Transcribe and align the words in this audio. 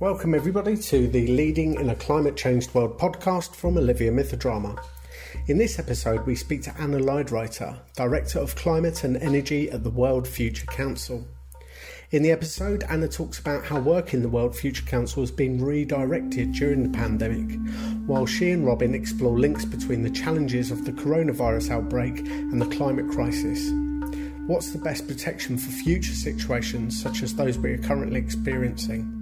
Welcome, 0.00 0.34
everybody, 0.34 0.78
to 0.78 1.08
the 1.08 1.26
Leading 1.26 1.74
in 1.74 1.90
a 1.90 1.94
Climate 1.94 2.34
Changed 2.34 2.72
World 2.72 2.98
podcast 2.98 3.54
from 3.54 3.76
Olivia 3.76 4.10
Mythodrama. 4.10 4.82
In 5.46 5.58
this 5.58 5.78
episode, 5.78 6.24
we 6.24 6.34
speak 6.36 6.62
to 6.62 6.80
Anna 6.80 6.98
Leidreiter, 6.98 7.78
Director 7.96 8.38
of 8.38 8.56
Climate 8.56 9.04
and 9.04 9.18
Energy 9.18 9.70
at 9.70 9.84
the 9.84 9.90
World 9.90 10.26
Future 10.26 10.64
Council. 10.64 11.28
In 12.12 12.22
the 12.22 12.30
episode, 12.30 12.82
Anna 12.84 13.08
talks 13.08 13.38
about 13.40 13.66
how 13.66 13.78
work 13.78 14.14
in 14.14 14.22
the 14.22 14.28
World 14.30 14.56
Future 14.56 14.86
Council 14.86 15.22
has 15.22 15.30
been 15.30 15.62
redirected 15.62 16.52
during 16.52 16.82
the 16.82 16.98
pandemic, 16.98 17.58
while 18.06 18.24
she 18.24 18.52
and 18.52 18.64
Robin 18.64 18.94
explore 18.94 19.38
links 19.38 19.66
between 19.66 20.02
the 20.02 20.08
challenges 20.08 20.70
of 20.70 20.86
the 20.86 20.92
coronavirus 20.92 21.72
outbreak 21.72 22.20
and 22.20 22.62
the 22.62 22.74
climate 22.74 23.10
crisis. 23.10 23.70
What's 24.46 24.70
the 24.70 24.78
best 24.78 25.06
protection 25.06 25.58
for 25.58 25.70
future 25.70 26.14
situations 26.14 26.98
such 26.98 27.22
as 27.22 27.34
those 27.34 27.58
we 27.58 27.72
are 27.72 27.78
currently 27.78 28.18
experiencing? 28.18 29.19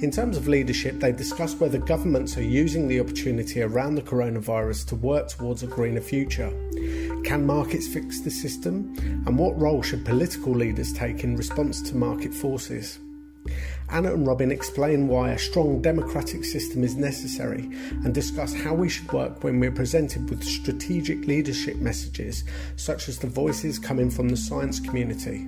In 0.00 0.12
terms 0.12 0.36
of 0.36 0.46
leadership, 0.46 1.00
they 1.00 1.10
discuss 1.10 1.58
whether 1.58 1.76
governments 1.76 2.36
are 2.36 2.42
using 2.42 2.86
the 2.86 3.00
opportunity 3.00 3.62
around 3.62 3.96
the 3.96 4.02
coronavirus 4.02 4.86
to 4.86 4.94
work 4.94 5.28
towards 5.28 5.64
a 5.64 5.66
greener 5.66 6.00
future. 6.00 6.50
Can 7.24 7.44
markets 7.44 7.88
fix 7.88 8.20
the 8.20 8.30
system? 8.30 8.94
And 9.26 9.36
what 9.36 9.60
role 9.60 9.82
should 9.82 10.04
political 10.04 10.52
leaders 10.52 10.92
take 10.92 11.24
in 11.24 11.34
response 11.34 11.82
to 11.90 11.96
market 11.96 12.32
forces? 12.32 13.00
Anna 13.90 14.12
and 14.12 14.26
Robin 14.26 14.50
explain 14.50 15.08
why 15.08 15.30
a 15.30 15.38
strong 15.38 15.80
democratic 15.80 16.44
system 16.44 16.84
is 16.84 16.96
necessary 16.96 17.70
and 18.04 18.12
discuss 18.12 18.52
how 18.52 18.74
we 18.74 18.88
should 18.88 19.10
work 19.12 19.42
when 19.42 19.58
we're 19.58 19.70
presented 19.70 20.28
with 20.28 20.44
strategic 20.44 21.26
leadership 21.26 21.76
messages, 21.76 22.44
such 22.76 23.08
as 23.08 23.18
the 23.18 23.26
voices 23.26 23.78
coming 23.78 24.10
from 24.10 24.28
the 24.28 24.36
science 24.36 24.78
community, 24.78 25.46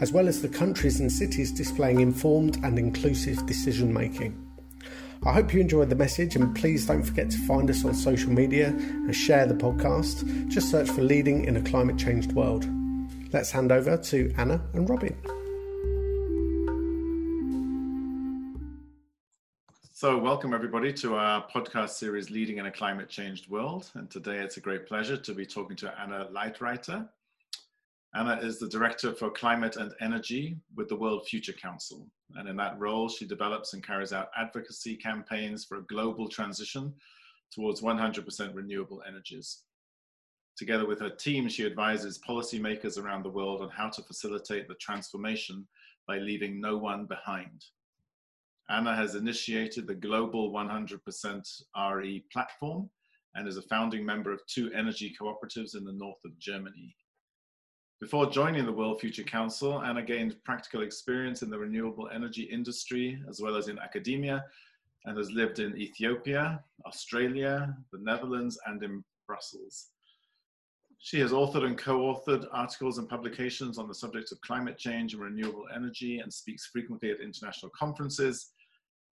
as 0.00 0.12
well 0.12 0.28
as 0.28 0.40
the 0.40 0.48
countries 0.48 1.00
and 1.00 1.10
cities 1.10 1.50
displaying 1.50 2.00
informed 2.00 2.56
and 2.62 2.78
inclusive 2.78 3.44
decision 3.46 3.92
making. 3.92 4.40
I 5.26 5.32
hope 5.32 5.52
you 5.52 5.60
enjoyed 5.60 5.90
the 5.90 5.96
message 5.96 6.36
and 6.36 6.56
please 6.56 6.86
don't 6.86 7.02
forget 7.02 7.28
to 7.30 7.46
find 7.46 7.68
us 7.68 7.84
on 7.84 7.92
social 7.94 8.30
media 8.30 8.68
and 8.68 9.14
share 9.14 9.46
the 9.46 9.54
podcast. 9.54 10.48
Just 10.48 10.70
search 10.70 10.88
for 10.88 11.02
Leading 11.02 11.44
in 11.44 11.56
a 11.56 11.62
Climate 11.62 11.98
Changed 11.98 12.32
World. 12.32 12.66
Let's 13.32 13.50
hand 13.50 13.70
over 13.70 13.96
to 13.96 14.34
Anna 14.38 14.62
and 14.72 14.88
Robin. 14.88 15.39
So, 20.00 20.16
welcome 20.16 20.54
everybody 20.54 20.94
to 20.94 21.16
our 21.16 21.46
podcast 21.54 21.90
series, 21.90 22.30
Leading 22.30 22.56
in 22.56 22.64
a 22.64 22.70
Climate 22.70 23.10
Changed 23.10 23.50
World. 23.50 23.90
And 23.92 24.08
today 24.08 24.38
it's 24.38 24.56
a 24.56 24.60
great 24.60 24.86
pleasure 24.86 25.18
to 25.18 25.34
be 25.34 25.44
talking 25.44 25.76
to 25.76 25.92
Anna 26.00 26.26
Leidreiter. 26.34 27.06
Anna 28.14 28.38
is 28.40 28.58
the 28.58 28.70
Director 28.70 29.12
for 29.12 29.28
Climate 29.28 29.76
and 29.76 29.92
Energy 30.00 30.56
with 30.74 30.88
the 30.88 30.96
World 30.96 31.28
Future 31.28 31.52
Council. 31.52 32.08
And 32.36 32.48
in 32.48 32.56
that 32.56 32.80
role, 32.80 33.10
she 33.10 33.26
develops 33.26 33.74
and 33.74 33.86
carries 33.86 34.14
out 34.14 34.30
advocacy 34.38 34.96
campaigns 34.96 35.66
for 35.66 35.76
a 35.76 35.86
global 35.86 36.30
transition 36.30 36.94
towards 37.52 37.82
100% 37.82 38.54
renewable 38.54 39.02
energies. 39.06 39.64
Together 40.56 40.86
with 40.86 41.00
her 41.00 41.10
team, 41.10 41.46
she 41.46 41.66
advises 41.66 42.18
policymakers 42.26 42.98
around 42.98 43.22
the 43.22 43.28
world 43.28 43.60
on 43.60 43.68
how 43.68 43.90
to 43.90 44.02
facilitate 44.04 44.66
the 44.66 44.76
transformation 44.76 45.68
by 46.08 46.16
leaving 46.16 46.58
no 46.58 46.78
one 46.78 47.04
behind. 47.04 47.66
Anna 48.70 48.94
has 48.94 49.16
initiated 49.16 49.86
the 49.86 49.94
Global 49.94 50.52
100% 50.52 51.62
RE 51.92 52.24
platform 52.32 52.88
and 53.34 53.48
is 53.48 53.56
a 53.56 53.62
founding 53.62 54.06
member 54.06 54.32
of 54.32 54.46
two 54.46 54.70
energy 54.72 55.14
cooperatives 55.20 55.76
in 55.76 55.84
the 55.84 55.92
north 55.92 56.24
of 56.24 56.38
Germany. 56.38 56.94
Before 58.00 58.30
joining 58.30 58.64
the 58.64 58.72
World 58.72 59.00
Future 59.00 59.24
Council, 59.24 59.82
Anna 59.82 60.02
gained 60.02 60.42
practical 60.44 60.82
experience 60.82 61.42
in 61.42 61.50
the 61.50 61.58
renewable 61.58 62.08
energy 62.14 62.44
industry 62.44 63.20
as 63.28 63.40
well 63.40 63.56
as 63.56 63.68
in 63.68 63.78
academia 63.78 64.44
and 65.04 65.18
has 65.18 65.30
lived 65.32 65.58
in 65.58 65.76
Ethiopia, 65.76 66.62
Australia, 66.86 67.76
the 67.92 67.98
Netherlands, 67.98 68.58
and 68.66 68.82
in 68.82 69.04
Brussels. 69.26 69.88
She 70.98 71.18
has 71.20 71.32
authored 71.32 71.64
and 71.64 71.78
co-authored 71.78 72.46
articles 72.52 72.98
and 72.98 73.08
publications 73.08 73.78
on 73.78 73.88
the 73.88 73.94
subject 73.94 74.32
of 74.32 74.40
climate 74.42 74.78
change 74.78 75.14
and 75.14 75.22
renewable 75.22 75.64
energy 75.74 76.18
and 76.18 76.32
speaks 76.32 76.66
frequently 76.66 77.10
at 77.10 77.20
international 77.20 77.72
conferences 77.76 78.52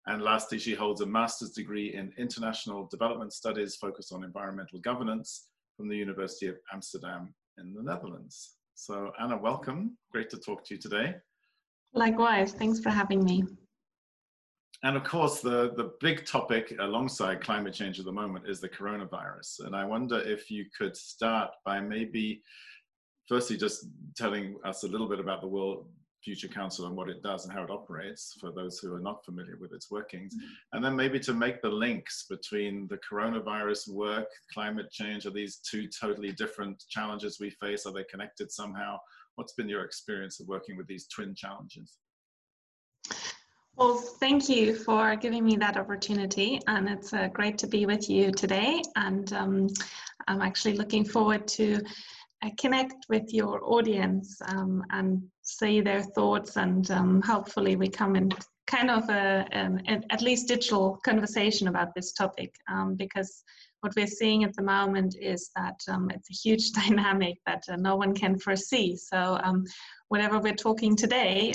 and 0.09 0.23
lastly, 0.23 0.59
she 0.59 0.75
holds 0.75 1.03
a 1.03 1.07
master's 1.07 1.51
degree 1.51 1.95
in 1.95 2.15
international 2.17 2.87
development 2.87 3.35
studies 3.35 3.77
focused 3.77 4.11
on 4.11 4.25
environmental 4.25 4.79
governance 4.79 5.49
from 5.77 5.87
the 5.87 5.97
University 5.97 6.47
of 6.47 6.57
Amsterdam 6.73 7.35
in 7.59 7.75
the 7.75 7.83
Netherlands. 7.83 8.57
So 8.75 9.13
Anna, 9.21 9.37
welcome. 9.37 9.99
Great 10.11 10.31
to 10.31 10.39
talk 10.39 10.65
to 10.65 10.75
you 10.75 10.81
today. 10.81 11.15
Likewise, 11.93 12.53
thanks 12.53 12.81
for 12.81 12.89
having 12.89 13.23
me. 13.23 13.45
And 14.83 14.97
of 14.97 15.05
course, 15.05 15.41
the, 15.41 15.75
the 15.77 15.93
big 16.01 16.25
topic 16.25 16.75
alongside 16.81 17.43
climate 17.43 17.75
change 17.75 17.99
at 17.99 18.07
the 18.07 18.13
moment 18.13 18.49
is 18.49 18.61
the 18.61 18.69
coronavirus. 18.69 19.67
And 19.67 19.77
I 19.77 19.85
wonder 19.85 20.21
if 20.21 20.51
you 20.51 20.65
could 20.77 20.97
start 20.97 21.51
by 21.67 21.81
maybe 21.81 22.41
firstly 23.29 23.59
just 23.59 23.87
telling 24.17 24.57
us 24.65 24.85
a 24.85 24.89
little 24.89 25.09
bit 25.09 25.21
about 25.21 25.43
the 25.43 25.49
world 25.49 25.87
Future 26.25 26.49
Council 26.49 26.87
and 26.87 26.97
what 26.97 27.09
it 27.09 27.23
does 27.23 27.45
and 27.45 27.53
how 27.53 27.63
it 27.63 27.71
operates 27.71 28.37
for 28.41 28.51
those 28.51 28.79
who 28.79 28.93
are 28.93 29.01
not 29.01 29.25
familiar 29.25 29.57
with 29.61 29.73
its 29.73 29.91
workings. 29.91 30.35
Mm-hmm. 30.35 30.47
And 30.73 30.85
then 30.85 30.97
maybe 30.97 31.21
to 31.21 31.33
make 31.33 31.63
the 31.63 31.69
links 31.71 32.27
between 32.29 32.89
the 32.89 32.99
coronavirus 32.99 33.89
work, 33.89 34.29
climate 34.53 34.91
change, 34.91 35.27
are 35.27 35.31
these 35.31 35.57
two 35.59 35.89
totally 35.89 36.33
different 36.33 36.83
challenges 36.89 37.39
we 37.41 37.51
face? 37.51 37.87
Are 37.87 37.93
they 37.93 38.05
connected 38.05 38.51
somehow? 38.51 38.99
What's 39.37 39.53
been 39.53 39.69
your 39.69 39.85
experience 39.85 40.41
of 40.41 40.49
working 40.49 40.77
with 40.77 40.87
these 40.87 41.07
twin 41.07 41.35
challenges? 41.35 41.99
Well, 43.77 43.97
thank 43.97 44.49
you 44.49 44.75
for 44.75 45.15
giving 45.15 45.45
me 45.45 45.55
that 45.59 45.77
opportunity, 45.77 46.61
and 46.67 46.89
it's 46.89 47.13
uh, 47.13 47.29
great 47.29 47.57
to 47.59 47.69
be 47.69 47.87
with 47.87 48.11
you 48.11 48.33
today. 48.33 48.83
And 48.97 49.33
um, 49.33 49.69
I'm 50.27 50.43
actually 50.43 50.77
looking 50.77 51.05
forward 51.05 51.47
to 51.49 51.81
uh, 52.43 52.51
connect 52.59 53.07
with 53.09 53.33
your 53.33 53.61
audience 53.63 54.41
um, 54.49 54.85
and 54.91 55.23
say 55.49 55.81
their 55.81 56.03
thoughts 56.03 56.57
and 56.57 56.91
um, 56.91 57.23
hopefully 57.23 57.77
we 57.77 57.89
come 57.89 58.17
in 58.17 58.31
kind 58.67 58.91
of 58.91 59.09
a, 59.09 59.47
um, 59.53 59.81
at 59.89 60.21
least 60.21 60.47
digital 60.47 60.99
conversation 61.05 61.69
about 61.69 61.95
this 61.95 62.13
topic 62.13 62.55
um, 62.71 62.95
because 62.97 63.43
what 63.81 63.95
we're 63.97 64.07
seeing 64.07 64.45
at 64.45 64.55
the 64.57 64.63
moment 64.63 65.17
is 65.21 65.51
that 65.57 65.81
um, 65.89 66.11
it's 66.11 66.29
a 66.31 66.35
huge 66.49 66.73
dynamic 66.83 67.39
that 67.47 67.63
uh, 67.69 67.77
no 67.77 67.97
one 67.97 68.15
can 68.15 68.39
foresee. 68.39 68.95
So 68.97 69.39
um, 69.43 69.65
whatever 70.09 70.39
we're 70.39 70.55
talking 70.55 70.97
today 70.97 71.53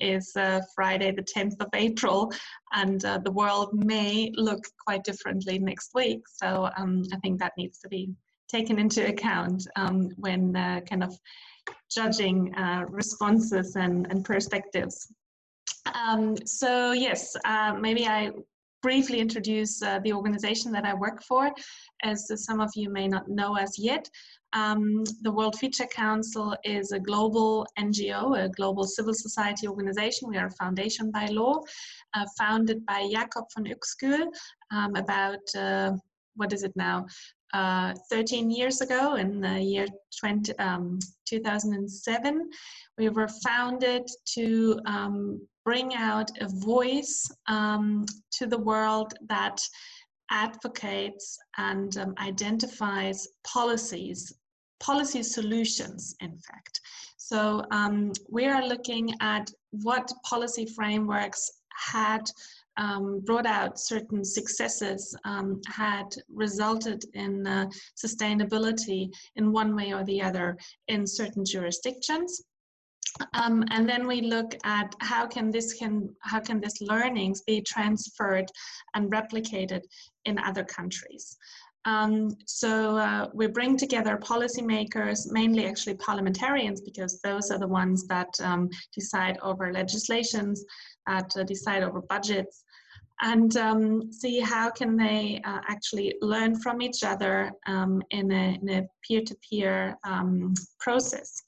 is 0.00 0.32
uh, 0.36 0.60
friday 0.74 1.10
the 1.12 1.22
10th 1.22 1.60
of 1.60 1.68
april 1.74 2.32
and 2.72 3.04
uh, 3.04 3.18
the 3.18 3.30
world 3.30 3.70
may 3.72 4.30
look 4.34 4.64
quite 4.84 5.04
differently 5.04 5.58
next 5.58 5.90
week. 5.94 6.22
So 6.28 6.70
i 6.76 7.16
think 7.22 7.40
that 7.40 7.52
needs 7.56 7.78
to 7.80 7.88
be 7.88 8.10
taken 8.48 8.78
into 8.78 9.08
account 9.08 9.66
um, 9.76 10.10
when 10.16 10.54
uh, 10.54 10.80
kind 10.80 11.02
of 11.02 11.18
judging 11.94 12.54
uh, 12.54 12.84
responses 12.88 13.76
and, 13.76 14.06
and 14.10 14.24
perspectives. 14.24 15.12
Um, 15.94 16.36
so 16.44 16.92
yes, 16.92 17.34
uh, 17.44 17.74
maybe 17.74 18.06
I 18.06 18.30
briefly 18.82 19.20
introduce 19.20 19.80
uh, 19.82 20.00
the 20.02 20.12
organization 20.12 20.72
that 20.72 20.84
I 20.84 20.94
work 20.94 21.22
for, 21.22 21.52
as 22.02 22.30
some 22.44 22.60
of 22.60 22.70
you 22.74 22.90
may 22.90 23.06
not 23.08 23.28
know 23.28 23.56
as 23.56 23.78
yet. 23.78 24.08
Um, 24.54 25.04
the 25.22 25.30
World 25.32 25.56
Future 25.58 25.86
Council 25.86 26.54
is 26.64 26.92
a 26.92 26.98
global 26.98 27.66
NGO, 27.78 28.44
a 28.44 28.48
global 28.50 28.84
civil 28.84 29.14
society 29.14 29.66
organization. 29.66 30.28
We 30.28 30.36
are 30.36 30.48
a 30.48 30.64
foundation 30.64 31.10
by 31.10 31.26
law, 31.26 31.60
uh, 32.14 32.26
founded 32.36 32.84
by 32.84 33.08
Jakob 33.10 33.44
von 33.54 33.64
Uexküll 33.64 34.26
um, 34.70 34.94
about, 34.96 35.40
uh, 35.56 35.92
what 36.36 36.52
is 36.52 36.64
it 36.64 36.72
now, 36.76 37.06
uh, 37.52 37.94
13 38.10 38.50
years 38.50 38.80
ago 38.80 39.14
in 39.16 39.40
the 39.40 39.60
year 39.60 39.86
20, 40.18 40.58
um, 40.58 40.98
2007. 41.26 42.50
We 42.98 43.08
were 43.08 43.28
founded 43.28 44.08
to 44.34 44.80
um, 44.86 45.40
bring 45.64 45.94
out 45.94 46.30
a 46.40 46.48
voice 46.48 47.30
um, 47.48 48.06
to 48.32 48.46
the 48.46 48.58
world 48.58 49.14
that 49.28 49.60
advocates 50.30 51.38
and 51.58 51.96
um, 51.98 52.14
identifies 52.18 53.28
policies, 53.46 54.32
policy 54.80 55.22
solutions, 55.22 56.14
in 56.20 56.36
fact. 56.38 56.80
So 57.18 57.64
um, 57.70 58.12
we 58.28 58.46
are 58.46 58.66
looking 58.66 59.14
at 59.20 59.50
what 59.70 60.10
policy 60.24 60.66
frameworks 60.66 61.50
had 61.76 62.22
um, 62.76 63.20
brought 63.20 63.46
out 63.46 63.78
certain 63.78 64.24
successes 64.24 65.14
um, 65.24 65.60
had 65.66 66.06
resulted 66.32 67.04
in 67.14 67.46
uh, 67.46 67.66
sustainability 68.02 69.10
in 69.36 69.52
one 69.52 69.76
way 69.76 69.92
or 69.92 70.04
the 70.04 70.22
other 70.22 70.56
in 70.88 71.06
certain 71.06 71.44
jurisdictions. 71.44 72.42
Um, 73.34 73.64
and 73.70 73.86
then 73.86 74.06
we 74.06 74.22
look 74.22 74.54
at 74.64 74.94
how 75.00 75.26
can 75.26 75.50
this 75.50 75.74
can 75.74 76.08
how 76.22 76.40
can 76.40 76.60
this 76.60 76.80
learnings 76.80 77.42
be 77.42 77.60
transferred 77.60 78.50
and 78.94 79.10
replicated 79.10 79.82
in 80.24 80.38
other 80.38 80.64
countries. 80.64 81.36
Um, 81.84 82.36
so 82.46 82.96
uh, 82.96 83.28
we 83.34 83.48
bring 83.48 83.76
together 83.76 84.16
policymakers, 84.16 85.30
mainly 85.30 85.66
actually 85.66 85.94
parliamentarians, 85.94 86.80
because 86.80 87.20
those 87.20 87.50
are 87.50 87.58
the 87.58 87.66
ones 87.66 88.06
that 88.06 88.28
um, 88.40 88.70
decide 88.94 89.36
over 89.42 89.72
legislations, 89.72 90.64
that 91.06 91.30
uh, 91.36 91.42
decide 91.44 91.82
over 91.82 92.00
budgets 92.02 92.64
and 93.22 93.56
um, 93.56 94.12
see 94.12 94.40
how 94.40 94.70
can 94.70 94.96
they 94.96 95.40
uh, 95.44 95.60
actually 95.68 96.14
learn 96.20 96.58
from 96.58 96.82
each 96.82 97.04
other 97.04 97.52
um, 97.66 98.02
in, 98.10 98.30
a, 98.32 98.86
peer-to-peer 99.06 99.96
um, 100.04 100.54
process. 100.80 101.42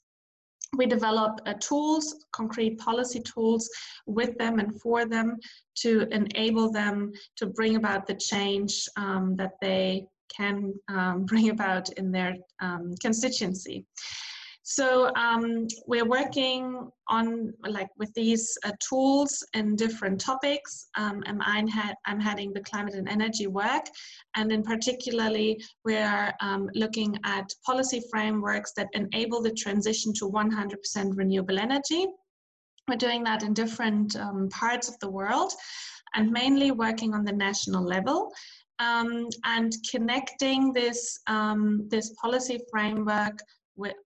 We 0.77 0.85
develop 0.85 1.39
uh, 1.45 1.53
tools, 1.59 2.25
concrete 2.31 2.77
policy 2.79 3.21
tools 3.21 3.69
with 4.07 4.37
them 4.37 4.59
and 4.59 4.79
for 4.81 5.05
them 5.05 5.37
to 5.79 6.07
enable 6.11 6.71
them 6.71 7.11
to 7.37 7.45
bring 7.45 7.75
about 7.75 8.07
the 8.07 8.15
change 8.15 8.87
um, 8.97 9.35
that 9.37 9.53
they 9.61 10.05
can 10.35 10.73
um, 10.87 11.25
bring 11.31 11.49
about 11.49 11.89
in 11.93 12.11
their 12.11 12.35
constituency. 13.01 13.85
So 14.67 15.13
um, 15.15 15.67
we're 15.85 16.09
working 16.09 16.89
on 17.07 17.53
like 17.67 17.89
with 17.99 18.11
these 18.15 18.57
uh, 18.65 18.71
tools 18.79 19.45
and 19.53 19.77
different 19.77 20.19
topics. 20.19 20.87
Um, 20.97 21.21
and 21.27 21.39
I'm, 21.45 21.67
I'm 22.07 22.19
heading 22.19 22.51
the 22.51 22.61
climate 22.61 22.95
and 22.95 23.07
energy 23.07 23.45
work, 23.45 23.85
and 24.35 24.51
in 24.51 24.63
particularly 24.63 25.63
we 25.83 25.97
are 25.97 26.33
um, 26.41 26.67
looking 26.73 27.15
at 27.25 27.47
policy 27.63 28.01
frameworks 28.09 28.73
that 28.75 28.87
enable 28.93 29.39
the 29.39 29.53
transition 29.53 30.11
to 30.13 30.25
100% 30.25 31.15
renewable 31.15 31.59
energy. 31.59 32.07
We're 32.87 32.95
doing 32.97 33.23
that 33.25 33.43
in 33.43 33.53
different 33.53 34.15
um, 34.15 34.49
parts 34.49 34.89
of 34.89 34.97
the 34.99 35.09
world, 35.11 35.53
and 36.15 36.31
mainly 36.31 36.71
working 36.71 37.13
on 37.13 37.23
the 37.23 37.33
national 37.33 37.83
level. 37.83 38.33
Um, 38.79 39.29
and 39.45 39.73
connecting 39.89 40.73
this 40.73 41.19
um, 41.27 41.87
this 41.87 42.13
policy 42.21 42.59
framework 42.69 43.39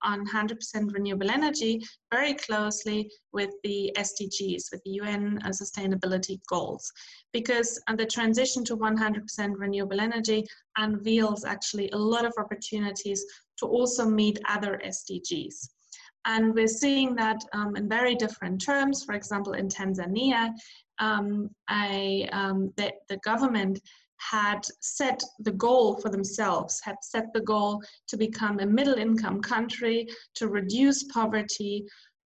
on 0.03 0.25
100% 0.27 0.57
renewable 0.93 1.29
energy 1.29 1.81
very 2.11 2.33
closely 2.33 3.09
with 3.33 3.51
the 3.63 3.91
SDGs, 3.97 4.71
with 4.71 4.81
the 4.83 4.91
UN 4.91 5.39
uh, 5.43 5.49
sustainability 5.49 6.39
goals. 6.47 6.91
Because 7.33 7.81
uh, 7.87 7.95
the 7.95 8.05
transition 8.05 8.63
to 8.65 8.77
100% 8.77 9.53
renewable 9.57 9.99
energy 9.99 10.45
unveils 10.77 11.45
actually 11.45 11.89
a 11.91 11.97
lot 11.97 12.25
of 12.25 12.33
opportunities 12.37 13.23
to 13.59 13.65
also 13.65 14.05
meet 14.05 14.39
other 14.47 14.79
SDGs. 14.85 15.69
And 16.25 16.53
we're 16.53 16.67
seeing 16.67 17.15
that 17.15 17.41
um, 17.53 17.75
in 17.75 17.87
very 17.87 18.15
different 18.15 18.63
terms. 18.63 19.03
For 19.03 19.15
example, 19.15 19.53
in 19.53 19.67
Tanzania, 19.69 20.51
um, 20.99 21.49
I, 21.67 22.27
um, 22.31 22.73
the, 22.75 22.91
the 23.07 23.17
government 23.17 23.79
had 24.19 24.61
set 24.81 25.21
the 25.39 25.51
goal 25.51 25.99
for 25.99 26.09
themselves, 26.09 26.79
had 26.83 26.97
set 27.01 27.25
the 27.33 27.41
goal 27.41 27.81
to 28.07 28.17
become 28.17 28.59
a 28.59 28.65
middle 28.65 28.95
income 28.95 29.41
country, 29.41 30.07
to 30.35 30.47
reduce 30.47 31.03
poverty, 31.05 31.85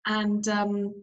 and 0.06 0.48
um, 0.48 0.94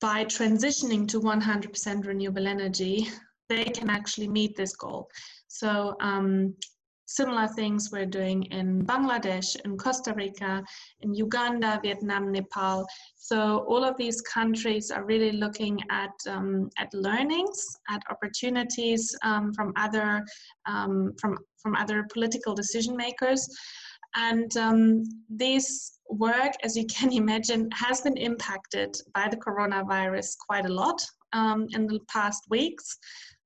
by 0.00 0.24
transitioning 0.24 1.08
to 1.08 1.20
100% 1.20 2.06
renewable 2.06 2.46
energy, 2.46 3.08
they 3.48 3.64
can 3.64 3.90
actually 3.90 4.28
meet 4.28 4.56
this 4.56 4.76
goal. 4.76 5.08
So 5.48 5.96
um, 6.00 6.54
similar 7.06 7.46
things 7.48 7.90
we're 7.92 8.06
doing 8.06 8.44
in 8.44 8.84
Bangladesh, 8.84 9.56
in 9.64 9.76
Costa 9.76 10.14
Rica, 10.14 10.62
in 11.00 11.14
Uganda, 11.14 11.80
Vietnam, 11.82 12.32
Nepal. 12.32 12.86
So 13.16 13.64
all 13.68 13.84
of 13.84 13.96
these 13.96 14.20
countries 14.22 14.90
are 14.90 15.04
really 15.04 15.32
looking 15.32 15.78
at 15.90 16.12
um, 16.28 16.70
at 16.78 16.92
learnings, 16.94 17.76
at 17.90 18.02
opportunities 18.10 19.14
um, 19.22 19.52
from 19.54 19.72
other 19.76 20.22
um, 20.66 21.12
from 21.20 21.38
from 21.62 21.76
other 21.76 22.06
political 22.12 22.54
decision 22.54 22.96
makers, 22.96 23.48
and 24.16 24.56
um, 24.56 25.02
this 25.28 25.98
work, 26.08 26.52
as 26.62 26.76
you 26.76 26.86
can 26.86 27.12
imagine, 27.22 27.70
has 27.72 28.00
been 28.00 28.16
impacted 28.16 28.96
by 29.14 29.28
the 29.28 29.36
coronavirus 29.36 30.36
quite 30.46 30.66
a 30.66 30.72
lot 30.72 31.04
um, 31.32 31.66
in 31.72 31.86
the 31.86 32.00
past 32.08 32.44
weeks 32.48 32.98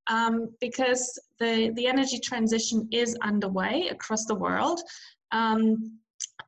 um, 0.08 0.48
because 0.60 1.18
the, 1.38 1.70
the 1.74 1.86
energy 1.86 2.18
transition 2.18 2.88
is 2.92 3.16
underway 3.22 3.88
across 3.88 4.24
the 4.24 4.34
world. 4.34 4.80
Um, 5.32 5.98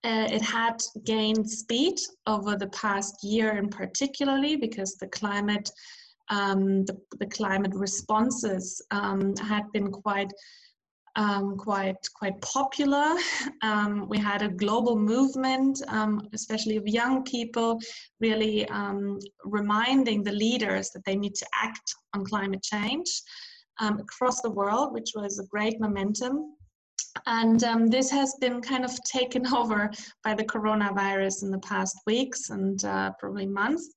uh, 0.03 0.27
it 0.31 0.41
had 0.41 0.83
gained 1.05 1.49
speed 1.49 1.99
over 2.27 2.57
the 2.57 2.69
past 2.69 3.23
year 3.23 3.59
in 3.59 3.69
particularly 3.69 4.57
because 4.57 4.95
the 4.97 5.09
climate 5.09 5.71
um, 6.31 6.85
the, 6.85 6.97
the, 7.19 7.27
climate 7.27 7.73
responses 7.75 8.81
um, 8.93 9.35
had 9.37 9.65
been 9.73 9.91
quite 9.91 10.33
um, 11.17 11.57
quite 11.57 11.97
quite 12.15 12.41
popular. 12.41 13.15
Um, 13.63 14.09
we 14.09 14.17
had 14.17 14.41
a 14.41 14.49
global 14.49 14.97
movement, 14.97 15.83
especially 16.33 16.77
of 16.77 16.89
young 16.89 17.25
people, 17.25 17.79
really 18.21 18.67
reminding 19.45 20.23
the 20.23 20.33
leaders 20.33 20.91
that 20.91 21.05
they 21.05 21.15
need 21.15 21.35
to 21.35 21.47
act 21.53 21.95
on 22.15 22.25
climate 22.25 22.63
change 22.63 23.23
um, 23.81 23.99
across 23.99 24.41
the 24.41 24.51
world, 24.51 24.93
which 24.93 25.13
was 25.15 25.39
a 25.39 25.47
great 25.47 25.81
momentum. 25.81 26.55
And 27.27 27.65
um, 27.65 27.89
this 27.89 28.11
has 28.11 28.35
been 28.41 28.61
kind 28.61 28.85
of 28.85 28.93
taken 29.05 29.47
over 29.55 29.91
by 30.23 30.35
the 30.35 30.45
coronavirus 30.45 31.43
in 31.43 31.51
the 31.51 31.59
past 31.59 31.97
weeks 32.07 32.51
and 32.51 32.85
uh, 32.85 33.13
probably 33.19 33.47
months. 33.47 33.89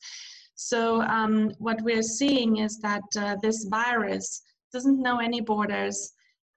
So, 0.56 1.01
um, 1.01 1.51
what 1.57 1.81
we're 1.81 2.03
seeing 2.03 2.57
is 2.57 2.80
that 2.80 3.03
uh, 3.18 3.35
this 3.41 3.65
virus 3.69 4.44
doesn't 4.71 5.01
know 5.01 5.19
any 5.19 5.41
borders. 5.41 6.13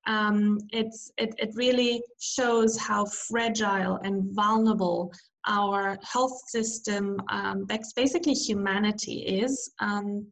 Um, 0.06 0.58
it's, 0.70 1.10
it, 1.18 1.34
it 1.38 1.50
really 1.54 2.00
shows 2.20 2.78
how 2.78 3.06
fragile 3.06 3.98
and 4.04 4.32
vulnerable 4.32 5.12
our 5.48 5.98
health 6.02 6.38
system, 6.48 7.20
um, 7.30 7.66
basically 7.96 8.34
humanity 8.34 9.20
is. 9.20 9.72
Um, 9.80 10.26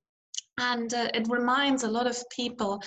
and 0.59 0.93
uh, 0.95 1.09
it 1.15 1.27
reminds 1.29 1.83
a 1.83 1.89
lot 1.89 2.07
of 2.07 2.19
people, 2.31 2.83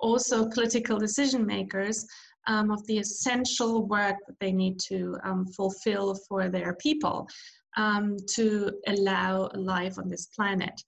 also 0.00 0.48
political 0.48 0.98
decision 0.98 1.46
makers, 1.46 2.06
um, 2.48 2.70
of 2.70 2.84
the 2.86 2.98
essential 2.98 3.86
work 3.86 4.16
that 4.26 4.38
they 4.40 4.52
need 4.52 4.78
to 4.80 5.16
um, 5.24 5.46
fulfill 5.46 6.16
for 6.28 6.48
their 6.48 6.74
people 6.74 7.28
um, 7.76 8.16
to 8.34 8.72
allow 8.88 9.48
life 9.54 9.98
on 9.98 10.08
this 10.08 10.26
planet. 10.26 10.82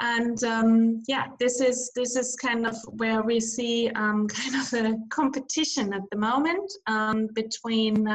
And 0.00 0.42
um, 0.42 1.02
yeah, 1.06 1.28
this 1.38 1.60
is 1.60 1.92
this 1.94 2.16
is 2.16 2.34
kind 2.34 2.66
of 2.66 2.76
where 2.96 3.22
we 3.22 3.38
see 3.38 3.88
um, 3.90 4.26
kind 4.40 4.56
of 4.56 4.72
a 4.72 4.96
competition 5.10 5.94
at 5.94 6.02
the 6.10 6.18
moment 6.18 6.70
um, 6.86 7.28
between 7.34 8.08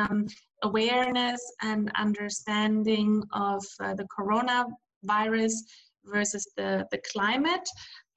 awareness 0.64 1.42
and 1.62 1.92
understanding 1.96 3.24
of 3.32 3.64
uh, 3.80 3.94
the 3.94 4.06
coronavirus 4.06 5.54
versus 6.12 6.48
the, 6.58 6.86
the 6.92 7.00
climate 7.12 7.68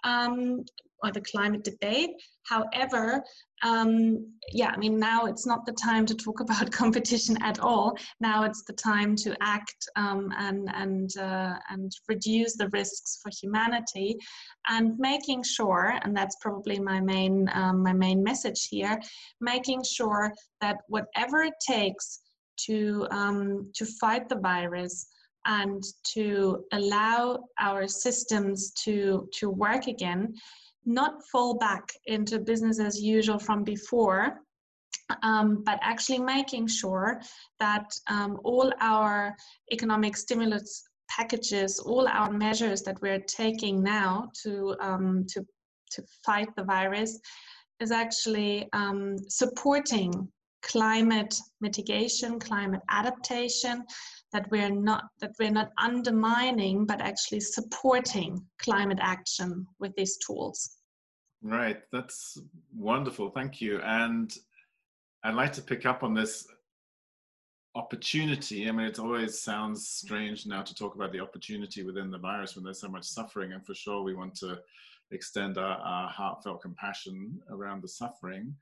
um, 0.05 0.65
or 1.03 1.11
the 1.11 1.21
climate 1.21 1.65
debate. 1.65 2.11
However, 2.45 3.23
um, 3.63 4.27
yeah, 4.53 4.71
I 4.71 4.77
mean, 4.77 4.99
now 4.99 5.27
it's 5.27 5.47
not 5.47 5.65
the 5.67 5.73
time 5.73 6.07
to 6.07 6.15
talk 6.15 6.41
about 6.47 6.71
competition 6.71 7.41
at 7.43 7.61
all. 7.61 7.97
Now 8.21 8.45
it's 8.45 8.65
the 8.67 8.73
time 8.73 9.15
to 9.17 9.37
act 9.41 9.89
um, 9.97 10.33
and 10.37 10.69
and 10.75 11.17
uh, 11.19 11.55
and 11.71 11.93
reduce 12.09 12.57
the 12.57 12.69
risks 12.69 13.21
for 13.23 13.31
humanity, 13.41 14.17
and 14.69 14.99
making 14.99 15.43
sure, 15.43 15.99
and 16.03 16.17
that's 16.17 16.37
probably 16.41 16.79
my 16.79 17.01
main 17.01 17.49
um, 17.55 17.83
my 17.83 17.93
main 17.93 18.23
message 18.23 18.69
here, 18.69 19.01
making 19.41 19.83
sure 19.85 20.33
that 20.61 20.79
whatever 20.89 21.43
it 21.43 21.55
takes 21.67 22.21
to 22.67 23.07
um, 23.11 23.71
to 23.75 23.87
fight 24.01 24.29
the 24.29 24.37
virus 24.37 25.07
and 25.47 25.83
to 26.15 26.65
allow 26.73 27.45
our 27.59 27.89
systems 27.89 28.73
to, 28.85 29.29
to 29.33 29.51
work 29.51 29.87
again, 29.87 30.35
not 30.85 31.23
fall 31.31 31.55
back 31.59 31.89
into 32.07 32.39
business 32.39 32.81
as 32.81 33.01
usual 33.01 33.39
from 33.39 33.65
before, 33.65 34.41
um, 35.23 35.63
but 35.65 35.79
actually 35.83 36.19
making 36.19 36.67
sure 36.67 37.21
that 37.59 37.91
um, 38.09 38.39
all 38.45 38.73
our 38.81 39.35
economic 39.73 40.17
stimulus 40.17 40.85
packages, 41.09 41.79
all 41.81 42.07
our 42.09 42.31
measures 42.31 42.83
that 42.83 43.01
we're 43.03 43.21
taking 43.21 43.83
now 43.83 44.31
to, 44.43 44.77
um, 44.81 45.25
to, 45.29 45.45
to 45.91 46.03
fight 46.25 46.49
the 46.57 46.65
virus 46.65 47.19
is 47.81 47.91
actually 47.91 48.69
um, 48.73 49.17
supporting 49.29 50.29
climate 50.63 51.35
mitigation, 51.61 52.39
climate 52.39 52.83
adaptation, 52.91 53.83
that 54.33 54.51
we're 54.51 54.71
not 54.71 55.05
that 55.21 55.33
we're 55.39 55.51
not 55.51 55.71
undermining 55.79 56.87
but 56.87 57.01
actually 57.01 57.41
supporting 57.41 58.45
climate 58.59 58.99
action 59.01 59.67
with 59.79 59.95
these 59.97 60.17
tools. 60.19 60.77
Right. 61.43 61.81
That's 61.91 62.39
wonderful. 62.75 63.31
Thank 63.31 63.61
you. 63.61 63.81
And 63.81 64.33
i'd 65.23 65.35
like 65.35 65.53
to 65.53 65.63
pick 65.63 65.85
up 65.85 66.03
on 66.03 66.15
this 66.15 66.47
opportunity. 67.75 68.69
I 68.69 68.73
mean 68.73 68.87
it 68.87 68.99
always 68.99 69.41
sounds 69.41 69.89
strange 69.89 70.47
now 70.47 70.63
to 70.63 70.75
talk 70.75 70.95
about 70.95 71.13
the 71.13 71.21
opportunity 71.21 71.83
within 71.83 72.11
the 72.11 72.19
virus 72.19 72.55
when 72.55 72.65
there's 72.65 72.81
so 72.81 72.89
much 72.89 73.05
suffering 73.05 73.53
and 73.53 73.65
for 73.65 73.75
sure 73.75 74.03
we 74.03 74.15
want 74.15 74.35
to 74.37 74.59
extend 75.13 75.59
our, 75.59 75.79
our 75.79 76.09
heartfelt 76.09 76.63
compassion 76.63 77.41
around 77.51 77.83
the 77.83 77.89
suffering. 77.89 78.55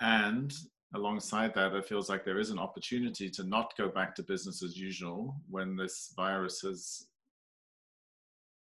And 0.00 0.52
alongside 0.94 1.54
that, 1.54 1.74
it 1.74 1.86
feels 1.86 2.08
like 2.08 2.24
there 2.24 2.40
is 2.40 2.50
an 2.50 2.58
opportunity 2.58 3.30
to 3.30 3.44
not 3.44 3.76
go 3.76 3.88
back 3.88 4.14
to 4.16 4.22
business 4.22 4.62
as 4.62 4.76
usual 4.76 5.36
when 5.48 5.76
this 5.76 6.12
virus 6.16 6.60
has 6.62 7.06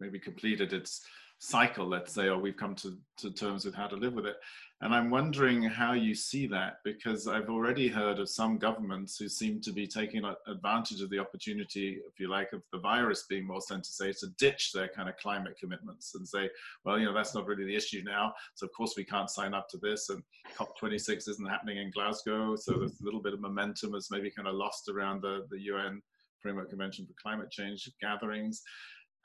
maybe 0.01 0.19
completed 0.19 0.73
its 0.73 1.03
cycle, 1.43 1.87
let's 1.87 2.13
say, 2.13 2.29
or 2.29 2.39
we've 2.39 2.57
come 2.57 2.75
to, 2.75 2.99
to 3.17 3.31
terms 3.31 3.65
with 3.65 3.75
how 3.75 3.87
to 3.87 3.97
live 3.97 4.13
with 4.13 4.27
it. 4.27 4.37
And 4.83 4.95
I'm 4.95 5.09
wondering 5.09 5.63
how 5.63 5.95
you 5.95 6.15
see 6.15 6.47
that 6.49 6.77
because 6.85 7.27
I've 7.27 7.49
already 7.49 7.89
heard 7.89 8.19
of 8.19 8.29
some 8.29 8.59
governments 8.59 9.17
who 9.19 9.27
seem 9.27 9.59
to 9.63 9.73
be 9.73 9.87
taking 9.87 10.23
advantage 10.47 11.01
of 11.01 11.09
the 11.09 11.19
opportunity, 11.19 11.99
if 12.07 12.21
you 12.21 12.29
like, 12.29 12.53
of 12.53 12.63
the 12.73 12.79
virus 12.79 13.25
being 13.29 13.47
more 13.47 13.63
stage 13.63 14.19
to 14.21 14.29
ditch 14.39 14.73
their 14.73 14.89
kind 14.89 15.09
of 15.09 15.17
climate 15.17 15.57
commitments 15.59 16.15
and 16.15 16.29
say, 16.29 16.49
well, 16.85 16.99
you 16.99 17.07
know, 17.07 17.15
that's 17.15 17.35
not 17.35 17.47
really 17.47 17.65
the 17.65 17.77
issue 17.77 18.03
now. 18.05 18.35
So, 18.55 18.67
of 18.67 18.73
course, 18.77 18.93
we 18.97 19.05
can't 19.05 19.31
sign 19.31 19.55
up 19.55 19.67
to 19.71 19.79
this. 19.79 20.11
And 20.11 20.23
COP26 20.59 21.27
isn't 21.29 21.49
happening 21.49 21.79
in 21.79 21.91
Glasgow. 21.91 22.55
So, 22.55 22.73
there's 22.73 23.01
a 23.01 23.05
little 23.05 23.21
bit 23.21 23.33
of 23.33 23.41
momentum 23.41 23.93
that's 23.93 24.11
maybe 24.11 24.31
kind 24.31 24.49
of 24.49 24.55
lost 24.55 24.91
around 24.91 25.23
the, 25.23 25.47
the 25.51 25.61
UN 25.63 26.03
Framework 26.41 26.69
Convention 26.69 27.07
for 27.07 27.15
Climate 27.21 27.51
Change 27.51 27.91
gatherings. 28.01 28.63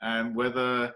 And 0.02 0.34
whether 0.34 0.92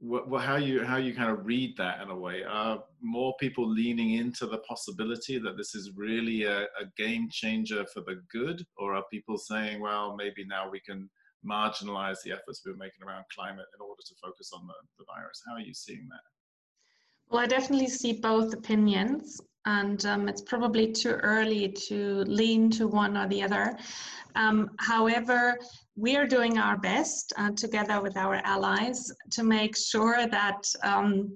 what, 0.00 0.42
how 0.42 0.56
you 0.56 0.82
how 0.82 0.96
you 0.96 1.14
kind 1.14 1.30
of 1.30 1.44
read 1.44 1.76
that 1.76 2.00
in 2.00 2.08
a 2.08 2.16
way. 2.16 2.42
Are 2.42 2.82
more 3.02 3.34
people 3.38 3.68
leaning 3.68 4.14
into 4.14 4.46
the 4.46 4.58
possibility 4.58 5.38
that 5.38 5.56
this 5.58 5.74
is 5.74 5.92
really 5.94 6.44
a, 6.44 6.62
a, 6.62 6.86
game 6.96 7.28
changer 7.30 7.84
for 7.92 8.00
the 8.00 8.22
good? 8.32 8.64
Or 8.78 8.94
are 8.94 9.04
people 9.12 9.36
saying 9.36 9.80
well 9.80 10.16
maybe 10.16 10.44
now 10.46 10.70
we 10.70 10.80
can 10.80 11.08
marginalize 11.46 12.16
the 12.24 12.32
efforts 12.32 12.62
we're 12.64 12.76
making 12.76 13.06
around 13.06 13.24
climate 13.34 13.66
in 13.74 13.80
order 13.80 14.02
to 14.06 14.14
focus 14.22 14.50
on 14.54 14.66
the, 14.66 14.74
the 14.98 15.04
virus 15.06 15.40
how 15.46 15.54
are 15.54 15.60
you 15.60 15.74
seeing 15.74 16.06
that? 16.10 16.20
Well 17.28 17.42
i 17.42 17.46
definitely 17.46 17.88
see 17.88 18.14
both 18.14 18.54
opinions 18.54 19.40
and 19.66 20.06
um, 20.06 20.28
it's 20.28 20.42
probably 20.42 20.90
too 20.90 21.12
early 21.22 21.68
to 21.68 22.24
lean 22.24 22.70
to 22.70 22.86
one 22.88 23.16
or 23.16 23.28
the 23.28 23.42
other 23.42 23.76
um, 24.36 24.70
however 24.78 25.58
we 25.96 26.16
are 26.16 26.26
doing 26.26 26.58
our 26.58 26.78
best 26.78 27.32
uh, 27.36 27.50
together 27.50 28.00
with 28.00 28.16
our 28.16 28.36
allies 28.44 29.12
to 29.30 29.42
make 29.42 29.76
sure 29.76 30.26
that 30.26 30.62
um, 30.82 31.30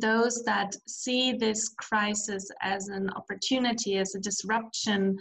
those 0.00 0.42
that 0.44 0.74
see 0.88 1.32
this 1.32 1.68
crisis 1.68 2.50
as 2.62 2.88
an 2.88 3.10
opportunity, 3.10 3.98
as 3.98 4.14
a 4.14 4.20
disruption 4.20 5.18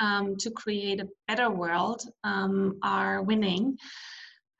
um, 0.00 0.36
to 0.36 0.50
create 0.50 1.00
a 1.00 1.08
better 1.28 1.50
world, 1.50 2.02
um, 2.24 2.78
are 2.82 3.22
winning. 3.22 3.78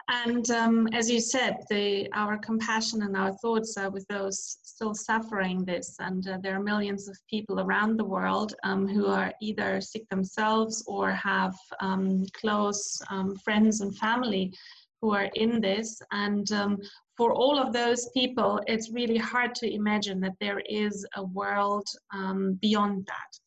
And 0.08 0.50
um, 0.50 0.87
as 0.92 1.11
you 1.11 1.18
said, 1.18 1.56
the, 1.70 2.11
our 2.12 2.37
compassion 2.37 3.02
and 3.02 3.16
our 3.16 3.32
thoughts 3.38 3.76
are 3.78 3.90
with 3.90 4.06
those 4.08 4.58
still 4.62 4.94
suffering 4.94 5.64
this. 5.64 5.96
And 5.99 6.26
uh, 6.28 6.38
there 6.42 6.56
are 6.56 6.62
millions 6.62 7.08
of 7.08 7.16
people 7.28 7.61
around 7.61 7.96
the 7.96 8.04
world 8.04 8.54
um, 8.64 8.87
who 8.87 9.06
are 9.06 9.32
either 9.40 9.80
sick 9.80 10.06
themselves 10.11 10.84
or 10.87 11.11
have 11.12 11.54
um, 11.80 12.26
close 12.38 13.00
um, 13.11 13.34
friends 13.37 13.80
and 13.80 13.96
family 13.96 14.52
who 15.00 15.14
are 15.14 15.30
in 15.34 15.61
this. 15.61 16.00
And 16.12 16.50
um, 16.52 16.78
for 17.16 17.32
all 17.32 17.58
of 17.58 17.73
those 17.73 18.11
people, 18.11 18.61
it's 18.66 18.90
really 18.92 19.18
hard 19.18 19.54
to 19.56 19.73
imagine 19.73 20.20
that 20.20 20.38
there 20.38 20.61
is 20.68 21.06
a 21.16 21.25
world 21.25 21.87
um, 22.12 22.58
beyond 22.61 23.06
that. 23.06 23.38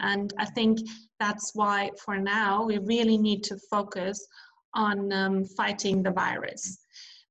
and 0.00 0.32
I 0.38 0.44
think 0.44 0.78
that's 1.18 1.50
why, 1.54 1.90
for 2.04 2.16
now, 2.16 2.64
we 2.64 2.78
really 2.78 3.18
need 3.18 3.42
to 3.44 3.58
focus 3.70 4.24
on 4.76 5.12
um, 5.12 5.44
fighting 5.44 6.02
the 6.02 6.10
virus. 6.12 6.78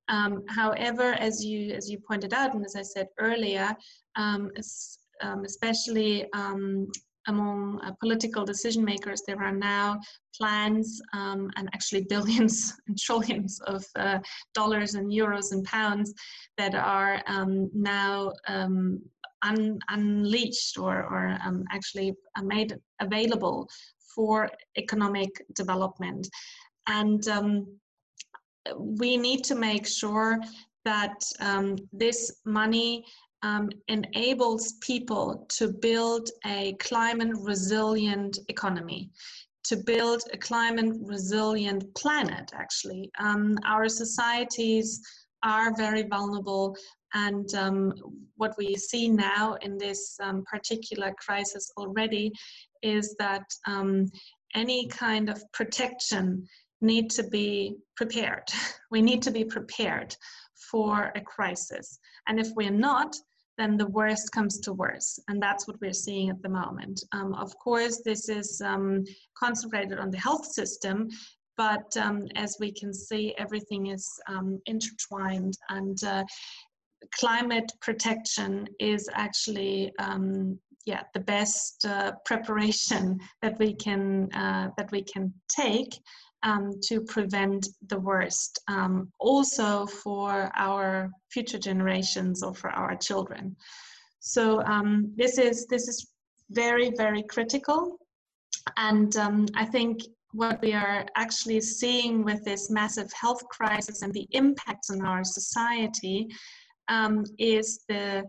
Um, 0.10 0.44
however, 0.50 1.14
as 1.14 1.44
you 1.44 1.72
as 1.74 1.90
you 1.90 2.00
pointed 2.00 2.34
out, 2.34 2.54
and 2.54 2.66
as 2.66 2.76
I 2.76 2.82
said 2.82 3.08
earlier, 3.20 3.76
um, 4.16 4.52
um 5.22 5.46
especially 5.46 6.32
um, 6.34 6.88
among 7.28 7.80
uh, 7.82 7.92
political 8.00 8.46
decision 8.46 8.84
makers, 8.86 9.24
there 9.26 9.42
are 9.42 9.52
now 9.52 10.00
plans 10.38 11.02
um, 11.14 11.50
and 11.56 11.70
actually 11.74 12.02
billions 12.10 12.74
and 12.88 12.98
trillions 12.98 13.60
of 13.62 13.84
uh, 13.96 14.20
dollars 14.54 14.96
and 14.96 15.12
euros 15.12 15.52
and 15.52 15.64
pounds 15.66 16.14
that 16.58 16.76
are 16.76 17.22
now 17.74 18.32
un 19.44 19.80
unleashed 19.90 20.78
or, 20.78 21.04
or 21.04 21.38
actually 21.72 22.14
made 22.44 22.76
available 23.00 23.70
for 24.16 24.50
economic 24.78 25.30
development. 25.54 26.28
And 26.88 27.28
um, 27.28 27.68
we 28.78 29.18
need 29.18 29.44
to 29.46 29.56
make 29.56 29.88
sure 29.88 30.40
that 30.86 31.24
um, 31.40 31.78
this 31.92 32.42
money 32.46 33.06
um, 33.44 33.70
enables 33.88 34.74
people 34.82 35.46
to 35.50 35.68
build 35.68 36.30
a 36.46 36.74
climate 36.80 37.36
resilient 37.40 38.40
economy, 38.50 39.10
to 39.66 39.78
build 39.78 40.22
a 40.32 40.38
climate 40.38 40.96
resilient 41.02 41.94
planet, 41.96 42.52
actually. 42.54 43.12
Um, 43.20 43.58
our 43.66 43.90
societies 43.90 45.02
are 45.44 45.76
very 45.76 46.04
vulnerable 46.04 46.76
and 47.14 47.54
um, 47.56 47.94
what 48.36 48.56
we 48.58 48.76
see 48.76 49.08
now 49.10 49.56
in 49.62 49.78
this 49.78 50.18
um, 50.22 50.44
particular 50.52 51.14
crisis 51.18 51.72
already 51.78 52.32
is 52.82 53.16
that 53.20 53.46
um, 53.68 54.08
any 54.54 54.88
kind 54.88 55.30
of 55.30 55.42
protection 55.54 56.46
need 56.86 57.10
to 57.12 57.24
be 57.24 57.78
prepared. 57.96 58.48
We 58.92 59.02
need 59.02 59.22
to 59.24 59.32
be 59.32 59.44
prepared 59.44 60.16
for 60.72 61.12
a 61.16 61.22
crisis. 61.22 62.00
And 62.28 62.40
if 62.40 62.48
we're 62.56 62.80
not, 62.90 63.14
then 63.58 63.78
the 63.78 63.88
worst 63.88 64.32
comes 64.32 64.60
to 64.62 64.74
worse. 64.74 65.20
And 65.28 65.42
that's 65.42 65.68
what 65.68 65.82
we're 65.82 66.02
seeing 66.06 66.30
at 66.30 66.42
the 66.42 66.50
moment. 66.50 67.04
Um, 67.12 67.34
of 67.34 67.58
course, 67.58 68.02
this 68.06 68.30
is 68.30 68.62
um, 68.64 69.04
concentrated 69.38 70.00
on 70.00 70.12
the 70.12 70.20
health 70.20 70.46
system, 70.46 71.10
but 71.58 71.96
um, 71.98 72.28
as 72.36 72.58
we 72.60 72.72
can 72.72 72.94
see, 72.94 73.34
everything 73.38 73.88
is 73.88 74.08
um, 74.28 74.60
intertwined. 74.66 75.58
And 75.70 76.02
uh, 76.04 76.24
climate 77.20 77.72
protection 77.82 78.68
is 78.80 79.10
actually 79.14 79.92
um, 80.00 80.60
yeah 80.86 81.04
the 81.14 81.20
best 81.20 81.86
uh, 81.86 82.12
preparation 82.26 83.20
that 83.42 83.58
we 83.60 83.74
can 83.74 84.32
uh, 84.34 84.70
that 84.78 84.92
we 84.92 85.04
can 85.04 85.34
take 85.50 85.94
um, 86.46 86.72
to 86.84 87.02
prevent 87.02 87.68
the 87.88 88.00
worst, 88.00 88.62
um, 88.68 89.12
also 89.20 89.86
for 89.86 90.52
our 90.56 91.12
future 91.30 91.58
generations 91.58 92.44
or 92.44 92.54
for 92.54 92.70
our 92.70 92.96
children. 92.96 93.56
So 94.20 94.62
um, 94.64 95.12
this 95.16 95.38
is 95.38 95.66
this 95.68 95.88
is 95.88 96.08
very 96.52 96.92
very 96.92 97.24
critical, 97.24 97.98
and 98.78 99.16
um, 99.18 99.48
I 99.56 99.66
think 99.66 100.02
what 100.32 100.62
we 100.62 100.74
are 100.74 101.06
actually 101.16 101.62
seeing 101.62 102.24
with 102.24 102.44
this 102.44 102.70
massive 102.70 103.12
health 103.14 103.44
crisis 103.48 104.02
and 104.02 104.14
the 104.14 104.28
impacts 104.32 104.90
on 104.90 105.06
our 105.06 105.24
society 105.24 106.28
um, 106.90 107.24
is 107.40 107.84
the 107.88 108.24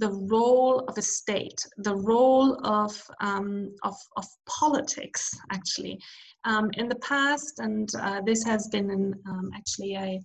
the 0.00 0.10
role 0.10 0.80
of 0.88 0.96
a 0.96 1.02
state, 1.02 1.66
the 1.76 1.94
role 1.94 2.58
of, 2.66 2.90
um, 3.20 3.70
of, 3.82 3.94
of, 4.16 4.26
politics, 4.46 5.38
actually. 5.52 6.00
Um, 6.44 6.70
in 6.74 6.88
the 6.88 6.96
past, 6.96 7.58
and 7.58 7.88
uh, 8.00 8.22
this 8.24 8.42
has 8.44 8.66
been 8.68 9.14
um, 9.28 9.50
actually 9.54 9.94
a, 9.94 10.20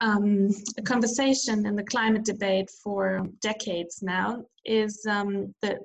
um, 0.00 0.48
a, 0.76 0.82
conversation 0.82 1.66
in 1.66 1.76
the 1.76 1.84
climate 1.84 2.24
debate 2.24 2.68
for 2.82 3.28
decades 3.40 4.02
now, 4.02 4.44
is 4.64 5.06
um, 5.08 5.54
that 5.62 5.78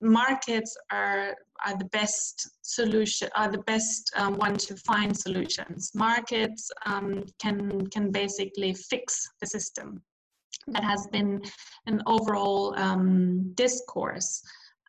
markets 0.00 0.74
are, 0.90 1.34
are 1.66 1.76
the 1.76 1.90
best 1.92 2.48
solution, 2.62 3.28
are 3.34 3.50
the 3.52 3.64
best 3.72 4.10
um, 4.16 4.38
one 4.38 4.56
to 4.56 4.76
find 4.76 5.14
solutions. 5.14 5.90
Markets 5.94 6.70
can, 7.38 7.86
can 7.88 8.10
basically 8.10 8.72
fix 8.72 9.28
the 9.42 9.46
system 9.46 10.00
that 10.68 10.84
has 10.84 11.06
been 11.08 11.42
an 11.86 12.02
overall 12.06 12.74
um, 12.78 13.52
discourse. 13.54 14.42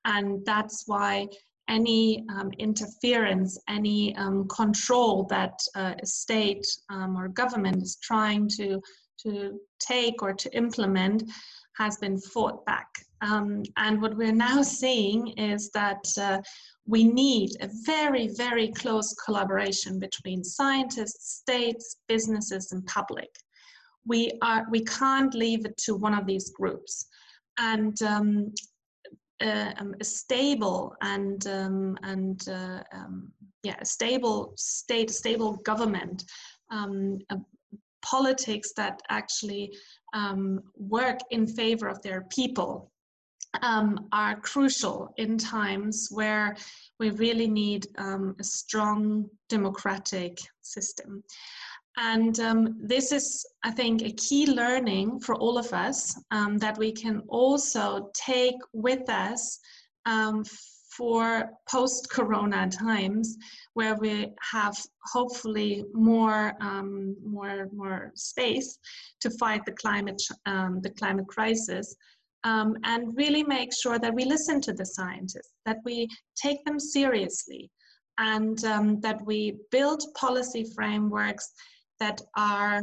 And 0.05 0.43
that's 0.46 0.84
why 0.88 1.27
any 1.69 2.25
um, 2.29 2.51
interference, 2.57 3.60
any 3.67 4.15
um, 4.15 4.48
control 4.48 5.25
that 5.29 5.60
uh, 5.75 5.93
a 6.01 6.05
state 6.05 6.65
um, 6.89 7.17
or 7.17 7.27
government 7.27 7.84
is 7.84 7.98
trying 8.01 8.48
to, 8.50 8.81
to 9.24 9.60
take 9.79 10.22
or 10.22 10.34
to 10.34 10.55
implement 10.55 11.24
has 11.77 11.98
been 11.98 12.17
fought 12.19 12.65
back. 12.65 12.88
Um, 13.22 13.63
and 13.77 14.01
what 14.01 14.15
we're 14.15 14.31
now 14.31 14.62
seeing 14.62 15.29
is 15.29 15.69
that 15.72 16.05
uh, 16.19 16.39
we 16.86 17.03
need 17.03 17.51
a 17.62 17.69
very, 17.86 18.29
very 18.29 18.69
close 18.69 19.13
collaboration 19.25 20.00
between 20.00 20.43
scientists, 20.43 21.41
states, 21.41 21.98
businesses, 22.07 22.72
and 22.72 22.86
public 22.86 23.29
we 24.07 24.31
are 24.41 24.65
we 24.69 24.83
can't 24.83 25.33
leave 25.33 25.65
it 25.65 25.77
to 25.77 25.95
one 25.95 26.13
of 26.13 26.25
these 26.25 26.49
groups. 26.51 27.07
And 27.59 27.99
um, 28.03 28.53
uh, 29.39 29.71
um, 29.77 29.93
a 29.99 30.03
stable 30.03 30.95
and 31.01 31.45
um, 31.45 31.95
and 32.01 32.49
uh, 32.49 32.81
um, 32.91 33.31
yeah 33.61 33.75
a 33.79 33.85
stable 33.85 34.53
state 34.55 35.11
stable 35.11 35.57
government 35.57 36.23
um, 36.71 37.19
politics 38.03 38.73
that 38.75 38.99
actually 39.09 39.71
work 40.75 41.19
in 41.29 41.45
favor 41.45 41.87
of 41.87 42.01
their 42.01 42.21
people 42.31 42.91
are 43.61 44.39
crucial 44.41 45.13
in 45.17 45.37
times 45.37 46.07
where 46.09 46.55
we 46.99 47.11
really 47.11 47.47
need 47.47 47.85
a 47.97 48.43
strong 48.43 49.29
democratic 49.49 50.39
system 50.61 51.23
And 51.98 52.39
um, 52.39 52.77
this 52.80 53.12
is, 53.12 53.44
I 53.63 53.72
think, 53.72 54.04
a 54.04 54.12
key 54.12 54.46
learning 54.46 55.20
for 55.20 55.34
all 55.36 55.58
of 55.58 55.74
us 55.74 56.16
um, 56.30 56.60
that 56.60 56.77
we 56.77 56.92
can 56.92 57.22
also 57.27 58.12
take 58.13 58.56
with 58.72 59.10
us 59.10 59.60
um, 60.06 60.44
for 60.96 61.50
post 61.70 62.10
corona 62.10 62.70
times 62.70 63.38
where 63.74 63.96
we 63.96 64.27
have 64.51 64.75
hopefully 65.06 65.86
more 65.94 66.54
um, 66.60 67.16
more 67.24 67.70
more 67.72 68.12
space 68.16 68.80
to 69.20 69.30
fight 69.32 69.63
the 69.66 69.74
climate 69.74 70.22
um, 70.48 70.82
the 70.82 70.89
climate 70.89 71.27
crisis 71.27 71.96
um, 72.44 72.75
and 72.84 73.16
really 73.16 73.44
make 73.44 73.72
sure 73.74 74.00
that 74.00 74.13
we 74.13 74.25
listen 74.25 74.60
to 74.62 74.74
the 74.74 74.86
scientists 74.86 75.54
that 75.66 75.77
we 75.86 76.08
take 76.36 76.63
them 76.66 76.80
seriously 76.80 77.70
and 78.18 78.58
that 79.01 79.20
we 79.25 79.56
build 79.70 80.01
policy 80.16 80.66
frameworks 80.75 81.51
that 82.00 82.22
are 82.36 82.82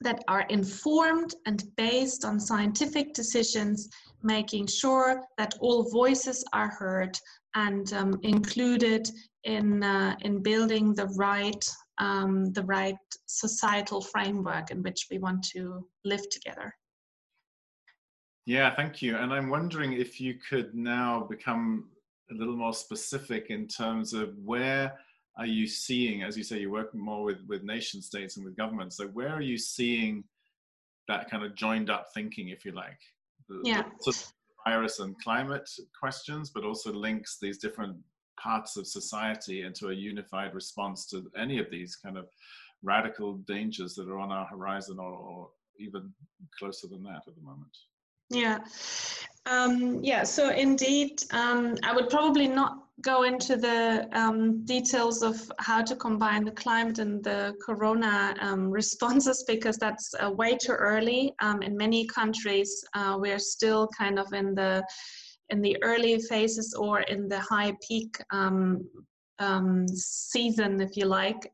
that 0.00 0.22
are 0.28 0.44
informed 0.50 1.34
and 1.46 1.64
based 1.76 2.24
on 2.24 2.38
scientific 2.40 3.14
decisions, 3.14 3.88
making 4.22 4.66
sure 4.66 5.22
that 5.38 5.54
all 5.60 5.90
voices 5.90 6.44
are 6.52 6.68
heard 6.68 7.18
and 7.54 7.92
um, 7.92 8.18
included 8.22 9.08
in 9.44 9.82
uh, 9.82 10.16
in 10.22 10.42
building 10.42 10.94
the 10.94 11.06
right 11.16 11.64
um, 11.98 12.52
the 12.52 12.62
right 12.64 12.96
societal 13.26 14.00
framework 14.00 14.70
in 14.70 14.82
which 14.82 15.06
we 15.10 15.18
want 15.18 15.42
to 15.44 15.86
live 16.04 16.28
together. 16.30 16.74
Yeah, 18.46 18.74
thank 18.74 19.00
you. 19.00 19.16
And 19.16 19.32
I'm 19.32 19.48
wondering 19.48 19.94
if 19.94 20.20
you 20.20 20.34
could 20.34 20.74
now 20.74 21.26
become 21.30 21.88
a 22.30 22.34
little 22.34 22.56
more 22.56 22.74
specific 22.74 23.46
in 23.48 23.66
terms 23.68 24.12
of 24.12 24.36
where 24.44 24.98
are 25.36 25.46
you 25.46 25.66
seeing, 25.66 26.22
as 26.22 26.36
you 26.36 26.44
say, 26.44 26.60
you 26.60 26.70
work 26.70 26.94
more 26.94 27.24
with, 27.24 27.38
with 27.48 27.64
nation 27.64 28.00
states 28.00 28.36
and 28.36 28.44
with 28.44 28.56
governments. 28.56 28.96
So 28.96 29.08
where 29.08 29.30
are 29.30 29.42
you 29.42 29.58
seeing 29.58 30.24
that 31.08 31.28
kind 31.28 31.44
of 31.44 31.54
joined 31.54 31.90
up 31.90 32.06
thinking, 32.14 32.50
if 32.50 32.64
you 32.64 32.72
like? 32.72 33.00
The, 33.48 33.60
yeah. 33.64 33.82
The 34.04 34.26
virus 34.64 35.00
and 35.00 35.14
climate 35.22 35.68
questions, 35.98 36.50
but 36.54 36.64
also 36.64 36.92
links 36.92 37.38
these 37.40 37.58
different 37.58 37.96
parts 38.40 38.76
of 38.76 38.86
society 38.86 39.62
into 39.62 39.88
a 39.88 39.92
unified 39.92 40.54
response 40.54 41.06
to 41.06 41.30
any 41.36 41.58
of 41.58 41.70
these 41.70 41.96
kind 41.96 42.16
of 42.16 42.26
radical 42.82 43.34
dangers 43.46 43.94
that 43.94 44.08
are 44.08 44.18
on 44.18 44.30
our 44.30 44.46
horizon 44.46 44.98
or, 44.98 45.12
or 45.12 45.48
even 45.78 46.12
closer 46.58 46.86
than 46.86 47.02
that 47.02 47.22
at 47.26 47.34
the 47.34 47.42
moment. 47.42 47.76
Yeah, 48.30 48.58
um, 49.46 50.02
yeah. 50.02 50.22
So 50.22 50.50
indeed, 50.50 51.22
um, 51.32 51.76
I 51.82 51.94
would 51.94 52.08
probably 52.08 52.48
not 52.48 52.83
go 53.00 53.24
into 53.24 53.56
the 53.56 54.08
um, 54.12 54.64
details 54.64 55.22
of 55.22 55.50
how 55.58 55.82
to 55.82 55.96
combine 55.96 56.44
the 56.44 56.52
climate 56.52 56.98
and 56.98 57.22
the 57.24 57.54
corona 57.64 58.34
um, 58.40 58.70
responses 58.80 59.44
because 59.46 59.76
that's 59.76 60.14
uh, 60.22 60.30
way 60.30 60.56
too 60.56 60.72
early. 60.72 61.32
Um, 61.40 61.62
in 61.62 61.76
many 61.76 62.06
countries, 62.06 62.84
uh, 62.94 63.16
we're 63.18 63.38
still 63.38 63.88
kind 63.98 64.18
of 64.18 64.32
in 64.32 64.54
the 64.54 64.84
in 65.50 65.60
the 65.60 65.76
early 65.82 66.18
phases 66.20 66.74
or 66.74 67.00
in 67.00 67.28
the 67.28 67.38
high 67.38 67.76
peak 67.86 68.16
um, 68.32 68.80
season, 69.88 70.80
if 70.80 70.96
you 70.96 71.04
like 71.04 71.52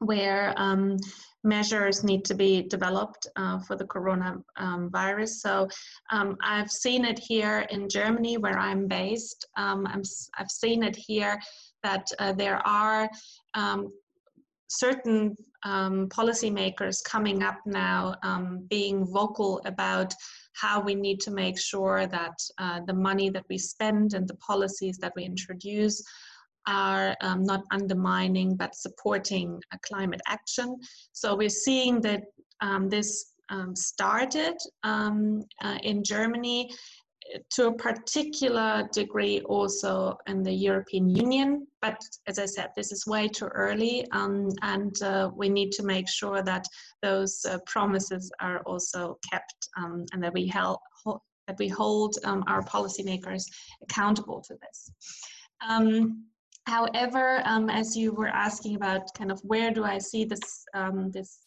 where 0.00 0.52
um, 0.56 0.96
measures 1.44 2.04
need 2.04 2.24
to 2.24 2.34
be 2.34 2.62
developed 2.62 3.26
uh, 3.36 3.58
for 3.60 3.76
the 3.76 3.84
coronavirus. 3.84 4.42
Um, 4.58 5.26
so 5.26 5.68
um, 6.10 6.36
I've 6.42 6.70
seen 6.70 7.04
it 7.04 7.18
here 7.18 7.66
in 7.70 7.88
Germany, 7.88 8.36
where 8.36 8.58
I'm 8.58 8.86
based. 8.86 9.46
Um, 9.56 9.86
i 9.86 9.96
have 10.34 10.50
seen 10.50 10.82
it 10.82 10.96
here 10.96 11.40
that 11.82 12.06
uh, 12.18 12.32
there 12.32 12.66
are 12.66 13.08
um, 13.54 13.92
certain 14.68 15.36
um, 15.64 16.08
policymakers 16.08 17.02
coming 17.04 17.42
up 17.42 17.58
now 17.64 18.14
being 18.68 19.06
vocal 19.06 19.60
about 19.64 20.12
how 20.54 20.80
we 20.80 20.94
need 20.94 21.20
to 21.20 21.30
make 21.30 21.58
sure 21.58 22.06
that 22.06 22.36
uh, 22.58 22.80
the 22.86 22.94
money 22.94 23.28
that 23.30 23.44
we 23.48 23.58
spend 23.58 24.14
and 24.14 24.26
the 24.26 24.36
policies 24.36 24.96
that 24.98 25.12
we 25.14 25.22
introduce 25.22 26.02
are 26.66 27.16
um, 27.20 27.44
not 27.44 27.62
undermining 27.70 28.56
but 28.56 28.74
supporting 28.74 29.60
climate 29.82 30.20
action. 30.26 30.76
So 31.12 31.36
we're 31.36 31.48
seeing 31.48 32.00
that 32.02 32.22
um, 32.60 32.88
this 32.88 33.32
um, 33.50 33.76
started 33.76 34.56
um, 34.82 35.42
uh, 35.62 35.78
in 35.82 36.02
Germany 36.02 36.70
to 37.50 37.68
a 37.68 37.74
particular 37.74 38.88
degree 38.92 39.40
also 39.40 40.16
in 40.28 40.42
the 40.42 40.52
European 40.52 41.08
Union. 41.08 41.66
But 41.82 42.00
as 42.26 42.38
I 42.38 42.46
said, 42.46 42.70
this 42.76 42.92
is 42.92 43.06
way 43.06 43.28
too 43.28 43.46
early, 43.46 44.06
um, 44.12 44.50
and 44.62 44.94
uh, 45.02 45.30
we 45.34 45.48
need 45.48 45.72
to 45.72 45.82
make 45.82 46.08
sure 46.08 46.42
that 46.42 46.64
those 47.02 47.44
uh, 47.44 47.58
promises 47.66 48.30
are 48.40 48.60
also 48.60 49.18
kept 49.28 49.68
um, 49.76 50.04
and 50.12 50.22
that 50.22 50.32
we 50.32 50.46
help 50.46 50.80
that 51.46 51.58
we 51.58 51.68
hold 51.68 52.16
um, 52.24 52.42
our 52.48 52.62
policymakers 52.62 53.44
accountable 53.82 54.40
to 54.40 54.56
this. 54.60 54.90
However, 56.66 57.42
um, 57.44 57.70
as 57.70 57.96
you 57.96 58.12
were 58.12 58.28
asking 58.28 58.74
about 58.74 59.14
kind 59.14 59.30
of 59.30 59.40
where 59.44 59.70
do 59.70 59.84
I 59.84 59.98
see 59.98 60.24
this, 60.24 60.64
um, 60.74 61.12
this 61.12 61.38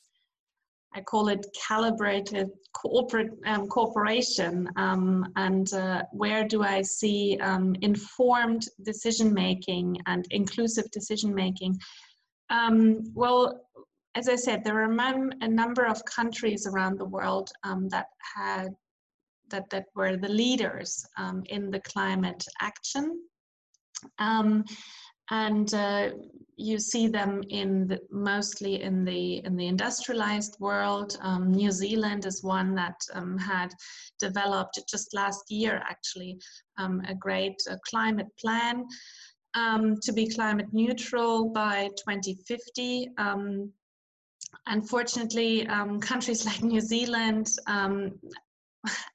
I 0.94 1.02
call 1.02 1.28
it 1.28 1.46
calibrated 1.68 2.50
corporate 2.74 3.32
um, 3.46 3.68
cooperation, 3.68 4.70
um, 4.78 5.32
and 5.36 5.72
uh, 5.74 6.04
where 6.14 6.48
do 6.48 6.64
I 6.64 6.82
see 6.82 7.38
um, 7.42 7.76
informed 7.82 8.66
decision 8.84 9.34
making 9.34 9.98
and 10.08 10.26
inclusive 10.32 10.90
decision 10.92 11.36
making? 11.36 11.78
Um, 12.50 13.12
well, 13.14 13.62
as 14.16 14.30
I 14.30 14.36
said, 14.36 14.64
there 14.64 14.82
are 14.82 14.92
a 14.92 15.48
number 15.48 15.86
of 15.86 16.04
countries 16.06 16.66
around 16.66 16.98
the 16.98 17.06
world 17.06 17.52
that 17.90 18.08
had 18.36 18.70
that 19.50 19.70
that 19.70 19.86
were 19.96 20.16
the 20.18 20.30
leaders 20.30 21.06
in 21.46 21.70
the 21.70 21.82
climate 21.82 22.44
action. 22.62 23.22
Um, 24.18 24.66
and 25.32 25.74
uh, 25.74 26.10
you 26.60 26.78
see 26.78 27.08
them 27.08 27.42
in 27.50 27.88
the, 27.88 28.00
mostly 28.12 28.82
in 28.82 29.06
the 29.06 29.44
in 29.46 29.56
the 29.56 29.68
industrialized 29.68 30.58
world. 30.60 31.18
Um, 31.22 31.52
New 31.52 31.72
Zealand 31.72 32.26
is 32.26 32.44
one 32.44 32.76
that 32.76 33.00
um, 33.14 33.38
had 33.38 33.74
developed 34.20 34.80
just 34.90 35.14
last 35.14 35.50
year, 35.50 35.82
actually, 35.90 36.38
um, 36.78 37.02
a 37.08 37.16
great 37.16 37.56
uh, 37.70 37.78
climate 37.90 38.28
plan 38.38 38.86
um, 39.54 39.96
to 40.02 40.12
be 40.12 40.28
climate 40.28 40.68
neutral 40.74 41.50
by 41.50 41.90
2050. 41.98 43.10
Um, 43.18 43.72
unfortunately, 44.68 45.66
um, 45.68 46.00
countries 46.00 46.46
like 46.50 46.62
New 46.62 46.82
Zealand 46.82 47.48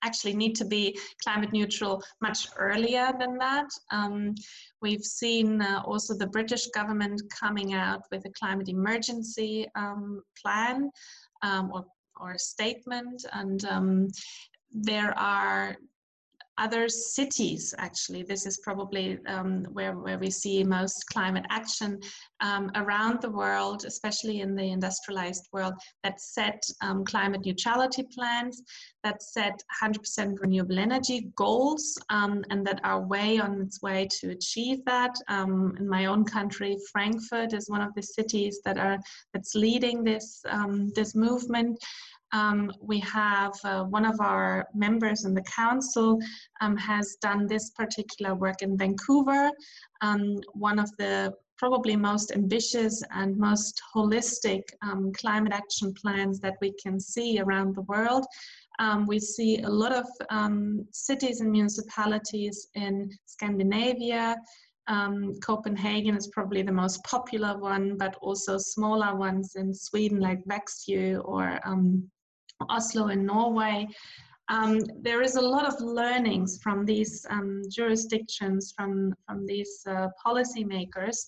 actually 0.03 0.35
need 0.35 0.55
to 0.57 0.65
be 0.65 0.99
climate 1.23 1.53
neutral 1.53 2.03
much 2.21 2.49
earlier 2.57 3.13
than 3.19 3.39
that. 3.39 3.69
Um, 3.91 4.35
we've 4.83 5.05
seen 5.05 5.63
uh, 5.63 5.83
also 5.85 6.15
the 6.15 6.27
British 6.27 6.67
government 6.69 7.23
coming 7.31 7.75
out 7.75 8.03
with 8.11 8.25
a 8.27 8.31
climate 8.31 8.69
emergency 8.69 9.67
um, 9.75 10.23
plan 10.41 10.91
um, 11.43 11.71
or, 11.73 11.85
or 12.21 12.39
statement, 12.39 13.25
and 13.33 13.65
um, 13.65 14.09
there 14.73 15.17
are 15.19 15.77
other 16.59 16.89
cities 16.89 17.75
actually. 17.79 18.23
This 18.23 18.47
is 18.47 18.59
probably 18.59 19.19
um, 19.27 19.65
where, 19.73 19.97
where 19.97 20.19
we 20.19 20.31
see 20.31 20.63
most 20.63 21.05
climate 21.13 21.45
action 21.51 22.01
um, 22.41 22.71
around 22.75 23.21
the 23.21 23.31
world 23.31 23.85
especially 23.87 24.41
in 24.41 24.55
the 24.55 24.71
industrialized 24.71 25.49
world 25.53 25.75
that 26.03 26.21
set 26.21 26.63
um, 26.83 27.05
climate 27.05 27.45
neutrality 27.45 28.05
plans 28.15 28.63
that 29.03 29.23
set 29.23 29.61
100% 29.83 30.41
renewable 30.41 30.79
energy 30.79 31.29
goals 31.37 31.99
um, 32.11 32.45
and 32.51 32.67
that 32.67 32.81
are 32.85 33.07
way 33.07 33.39
on 33.39 33.61
its 33.61 33.83
way 33.83 34.09
to 34.21 34.31
achieve 34.31 34.85
that. 34.87 35.15
Um, 35.29 35.75
in 35.79 35.89
my 35.89 36.07
own 36.07 36.25
country 36.25 36.77
frankfurt 36.93 37.53
is 37.53 37.69
one 37.69 37.83
of 37.83 37.95
the 37.95 38.03
cities 38.03 38.61
that 38.65 38.79
are 38.79 38.99
that's 39.33 39.55
leading 39.55 40.05
this 40.05 40.41
um, 40.49 40.91
this 40.95 41.15
movement 41.15 41.79
um, 42.35 42.71
we 42.81 42.99
have 43.01 43.55
uh, 43.65 43.85
one 43.85 44.05
of 44.05 44.21
our 44.21 44.67
members 44.75 45.25
in 45.25 45.35
the 45.35 45.43
council 45.43 46.19
um, 46.61 46.77
has 46.77 47.17
done 47.23 47.47
this 47.47 47.71
particular 47.71 48.35
work 48.35 48.61
in 48.61 48.77
Vancouver. 48.77 49.51
Um, 50.01 50.41
one 50.53 50.79
of 50.79 50.91
the 50.99 51.33
probably 51.57 51.95
most 51.95 52.33
ambitious 52.33 53.03
and 53.13 53.39
most 53.39 53.81
holistic 53.95 54.63
um, 54.83 55.13
climate 55.13 55.53
action 55.53 55.95
plans 55.95 56.41
that 56.41 56.57
we 56.61 56.75
can 56.83 56.99
see 56.99 57.39
around 57.39 57.77
the 57.77 57.83
world. 57.83 58.27
Um, 58.81 59.07
we 59.07 59.21
see 59.21 59.63
a 59.63 59.69
lot 59.69 59.93
of 59.93 60.07
um, 60.31 60.85
cities 60.91 61.41
and 61.41 61.53
municipalities 61.53 62.67
in 62.75 63.09
Scandinavia, 63.27 64.37
um, 64.87 65.35
Copenhagen 65.41 66.17
is 66.17 66.29
probably 66.29 66.63
the 66.63 66.73
most 66.73 67.03
popular 67.05 67.57
one, 67.59 67.97
but 67.97 68.17
also 68.21 68.59
smaller 68.59 69.17
ones 69.17 69.55
in 69.57 69.73
Sweden 69.73 70.21
like 70.21 70.45
Växjö 70.45 71.23
or 71.25 71.59
um, 71.65 72.11
Oslo 72.69 73.09
in 73.09 73.27
Norway. 73.27 73.89
Um, 74.49 74.81
there 75.01 75.23
is 75.23 75.37
a 75.37 75.41
lot 75.41 75.67
of 75.67 75.81
learnings 75.81 76.61
from 76.63 76.85
these 76.85 77.25
um, 77.31 77.63
jurisdictions, 77.71 78.75
from, 78.77 79.15
from 79.27 79.47
these 79.47 79.83
uh, 79.87 80.09
policymakers. 80.25 81.27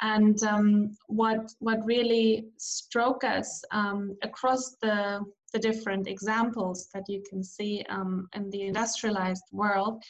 And 0.00 0.42
um, 0.42 0.96
what 1.06 1.52
what 1.60 1.84
really 1.84 2.46
struck 2.58 3.22
us 3.24 3.62
um, 3.70 4.16
across 4.22 4.76
the 4.82 5.24
the 5.52 5.58
different 5.60 6.08
examples 6.08 6.88
that 6.92 7.04
you 7.08 7.22
can 7.30 7.42
see 7.42 7.84
um, 7.88 8.28
in 8.34 8.50
the 8.50 8.62
industrialized 8.62 9.44
world 9.52 10.02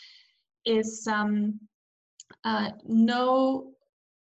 is 0.64 1.06
um, 1.06 1.60
uh, 2.44 2.70
no 2.86 3.70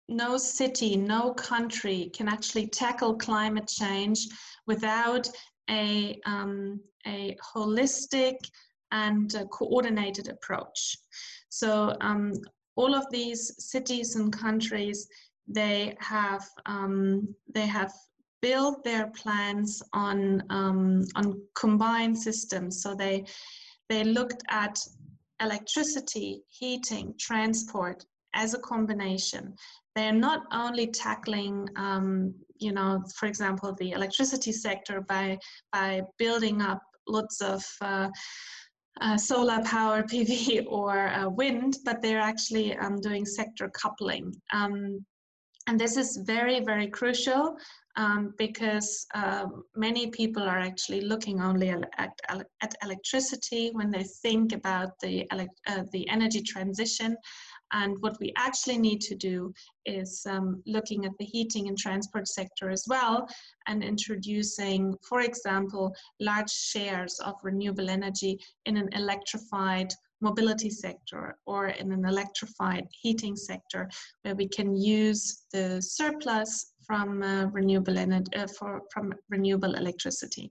no 0.09 0.37
city, 0.37 0.97
no 0.97 1.33
country 1.33 2.11
can 2.15 2.29
actually 2.29 2.67
tackle 2.67 3.15
climate 3.15 3.69
change 3.69 4.29
without 4.67 5.29
a, 5.71 6.19
um, 6.27 6.81
a 7.07 7.37
holistic 7.55 8.37
and 8.91 9.35
coordinated 9.51 10.29
approach. 10.29 10.97
So 11.49 11.97
um, 12.01 12.33
all 12.77 12.95
of 12.95 13.07
these 13.11 13.55
cities 13.59 14.17
and 14.17 14.33
countries, 14.33 15.09
they 15.49 15.97
have 15.99 16.47
um, 16.67 17.35
they 17.53 17.67
have 17.67 17.93
built 18.41 18.83
their 18.85 19.09
plans 19.09 19.83
on 19.93 20.43
um, 20.51 21.05
on 21.17 21.41
combined 21.55 22.19
systems. 22.19 22.83
So 22.83 22.95
they 22.95 23.25
they 23.89 24.05
looked 24.05 24.43
at 24.49 24.79
electricity, 25.41 26.43
heating, 26.49 27.15
transport 27.19 28.05
as 28.35 28.55
a 28.55 28.59
combination. 28.59 29.55
They're 29.95 30.13
not 30.13 30.45
only 30.53 30.87
tackling, 30.87 31.69
um, 31.77 32.35
you 32.63 32.73
know, 32.73 33.03
for 33.19 33.27
example, 33.27 33.75
the 33.79 33.93
electricity 33.93 34.53
sector 34.53 35.01
by 35.01 35.39
by 35.73 36.03
building 36.19 36.63
up 36.63 36.83
lots 37.09 37.41
of 37.41 37.65
uh, 37.81 38.09
uh, 39.01 39.17
solar 39.17 39.63
power, 39.65 40.03
PV, 40.13 40.65
or 40.69 41.09
uh, 41.09 41.29
wind, 41.29 41.79
but 41.85 42.03
they're 42.03 42.21
actually 42.21 42.77
um, 42.77 43.01
doing 43.01 43.25
sector 43.25 43.71
coupling. 43.71 44.35
Um, 44.53 45.05
and 45.69 45.79
this 45.79 45.97
is 45.97 46.21
very, 46.27 46.61
very 46.61 46.89
crucial 46.89 47.57
um, 47.97 48.35
because 48.37 49.07
uh, 49.15 49.47
many 49.77 50.09
people 50.09 50.43
are 50.43 50.59
actually 50.59 51.03
looking 51.03 51.41
only 51.41 51.69
at, 51.69 51.89
at, 51.99 52.11
at 52.63 52.75
electricity 52.83 53.71
when 53.73 53.91
they 53.91 54.03
think 54.23 54.53
about 54.53 54.99
the, 55.01 55.25
uh, 55.31 55.85
the 55.93 56.09
energy 56.09 56.43
transition 56.43 57.17
and 57.73 57.97
what 58.01 58.17
we 58.21 58.33
actually 58.37 58.79
need 58.79 59.01
to 59.01 59.15
do 59.15 59.53
is 59.87 60.25
um, 60.29 60.63
looking 60.67 61.05
at 61.05 61.13
the 61.19 61.25
heating 61.25 61.69
and 61.69 61.79
transport 61.79 62.29
sector 62.29 62.71
as 62.71 62.85
well 62.89 63.27
and 63.67 63.83
introducing, 63.83 64.95
for 65.09 65.21
example, 65.21 65.95
large 66.21 66.51
shares 66.51 67.19
of 67.21 67.35
renewable 67.43 67.89
energy 67.91 68.39
in 68.67 68.77
an 68.77 68.89
electrified 68.93 69.93
mobility 70.21 70.71
sector 70.71 71.37
or 71.47 71.69
in 71.69 71.91
an 71.93 72.05
electrified 72.05 72.87
heating 72.91 73.35
sector 73.35 73.91
where 74.23 74.37
we 74.37 74.49
can 74.49 74.77
use 74.77 75.45
the 75.53 75.83
surplus 75.83 76.73
from 76.87 77.23
uh, 77.23 77.47
renewable 77.47 77.99
energy 77.99 78.31
uh, 78.37 78.47
for 78.59 78.83
from 78.93 79.13
renewable 79.31 79.75
electricity 79.75 80.51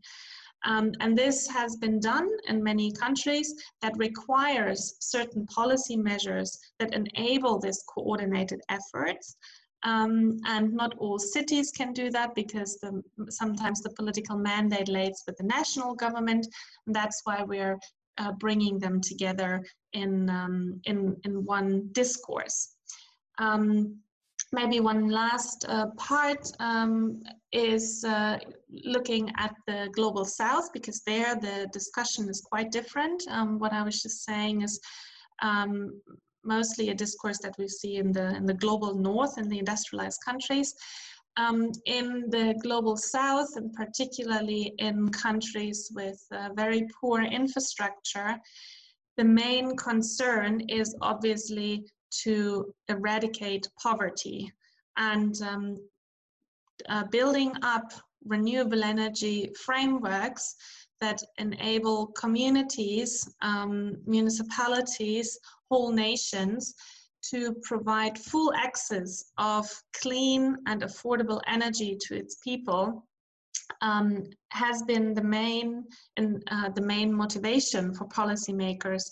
um, 0.63 0.91
and 0.99 1.17
this 1.17 1.47
has 1.47 1.75
been 1.75 1.99
done 1.99 2.29
in 2.47 2.63
many 2.63 2.91
countries 2.91 3.53
that 3.81 3.97
requires 3.97 4.95
certain 4.99 5.45
policy 5.47 5.97
measures 5.97 6.59
that 6.79 6.93
enable 6.93 7.59
this 7.59 7.83
coordinated 7.93 8.61
efforts. 8.69 9.35
Um, 9.83 10.37
and 10.45 10.73
not 10.73 10.95
all 10.99 11.17
cities 11.17 11.71
can 11.71 11.91
do 11.91 12.11
that 12.11 12.35
because 12.35 12.77
the, 12.79 13.01
sometimes 13.29 13.81
the 13.81 13.89
political 13.89 14.37
mandate 14.37 14.87
lays 14.87 15.23
with 15.25 15.37
the 15.37 15.43
national 15.43 15.95
government. 15.95 16.47
And 16.85 16.95
that's 16.95 17.21
why 17.23 17.41
we're 17.41 17.79
uh, 18.19 18.33
bringing 18.33 18.77
them 18.77 19.01
together 19.01 19.65
in, 19.93 20.29
um, 20.29 20.79
in, 20.85 21.17
in 21.23 21.43
one 21.45 21.89
discourse. 21.93 22.75
Um, 23.39 23.97
maybe 24.51 24.79
one 24.79 25.09
last 25.09 25.65
uh, 25.69 25.87
part 25.97 26.51
um, 26.59 27.21
is 27.53 28.03
uh, 28.03 28.37
looking 28.83 29.31
at 29.37 29.55
the 29.67 29.89
global 29.93 30.25
south 30.25 30.71
because 30.73 31.01
there 31.05 31.35
the 31.35 31.67
discussion 31.71 32.29
is 32.29 32.41
quite 32.41 32.71
different. 32.71 33.23
Um, 33.29 33.59
what 33.59 33.73
I 33.73 33.83
was 33.83 34.01
just 34.01 34.25
saying 34.25 34.61
is 34.61 34.79
um, 35.41 36.01
mostly 36.43 36.89
a 36.89 36.93
discourse 36.93 37.39
that 37.39 37.55
we 37.57 37.67
see 37.67 37.97
in 37.97 38.11
the 38.11 38.35
in 38.35 38.45
the 38.45 38.53
global 38.53 38.93
north 38.95 39.37
in 39.37 39.47
the 39.47 39.59
industrialized 39.59 40.19
countries. 40.25 40.73
Um, 41.37 41.71
in 41.85 42.29
the 42.29 42.55
global 42.61 42.97
south, 42.97 43.55
and 43.55 43.71
particularly 43.71 44.73
in 44.79 45.07
countries 45.09 45.89
with 45.95 46.19
uh, 46.33 46.49
very 46.53 46.85
poor 46.99 47.21
infrastructure, 47.21 48.37
the 49.15 49.23
main 49.23 49.77
concern 49.77 50.59
is 50.67 50.93
obviously 51.01 51.85
to 52.23 52.73
eradicate 52.89 53.67
poverty 53.81 54.51
and 54.97 55.41
um, 55.41 55.77
uh, 56.89 57.03
building 57.05 57.53
up 57.61 57.93
renewable 58.25 58.83
energy 58.83 59.51
frameworks 59.65 60.55
that 60.99 61.21
enable 61.39 62.07
communities, 62.07 63.27
um, 63.41 63.97
municipalities, 64.05 65.39
whole 65.69 65.91
nations 65.91 66.75
to 67.23 67.55
provide 67.63 68.17
full 68.17 68.53
access 68.53 69.31
of 69.37 69.69
clean 69.99 70.57
and 70.67 70.81
affordable 70.81 71.41
energy 71.47 71.97
to 71.99 72.15
its 72.15 72.37
people 72.43 73.05
um, 73.81 74.23
has 74.49 74.83
been 74.83 75.13
the 75.13 75.23
main 75.23 75.83
uh, 76.17 76.69
the 76.69 76.81
main 76.81 77.13
motivation 77.13 77.93
for 77.93 78.05
policymakers 78.07 79.03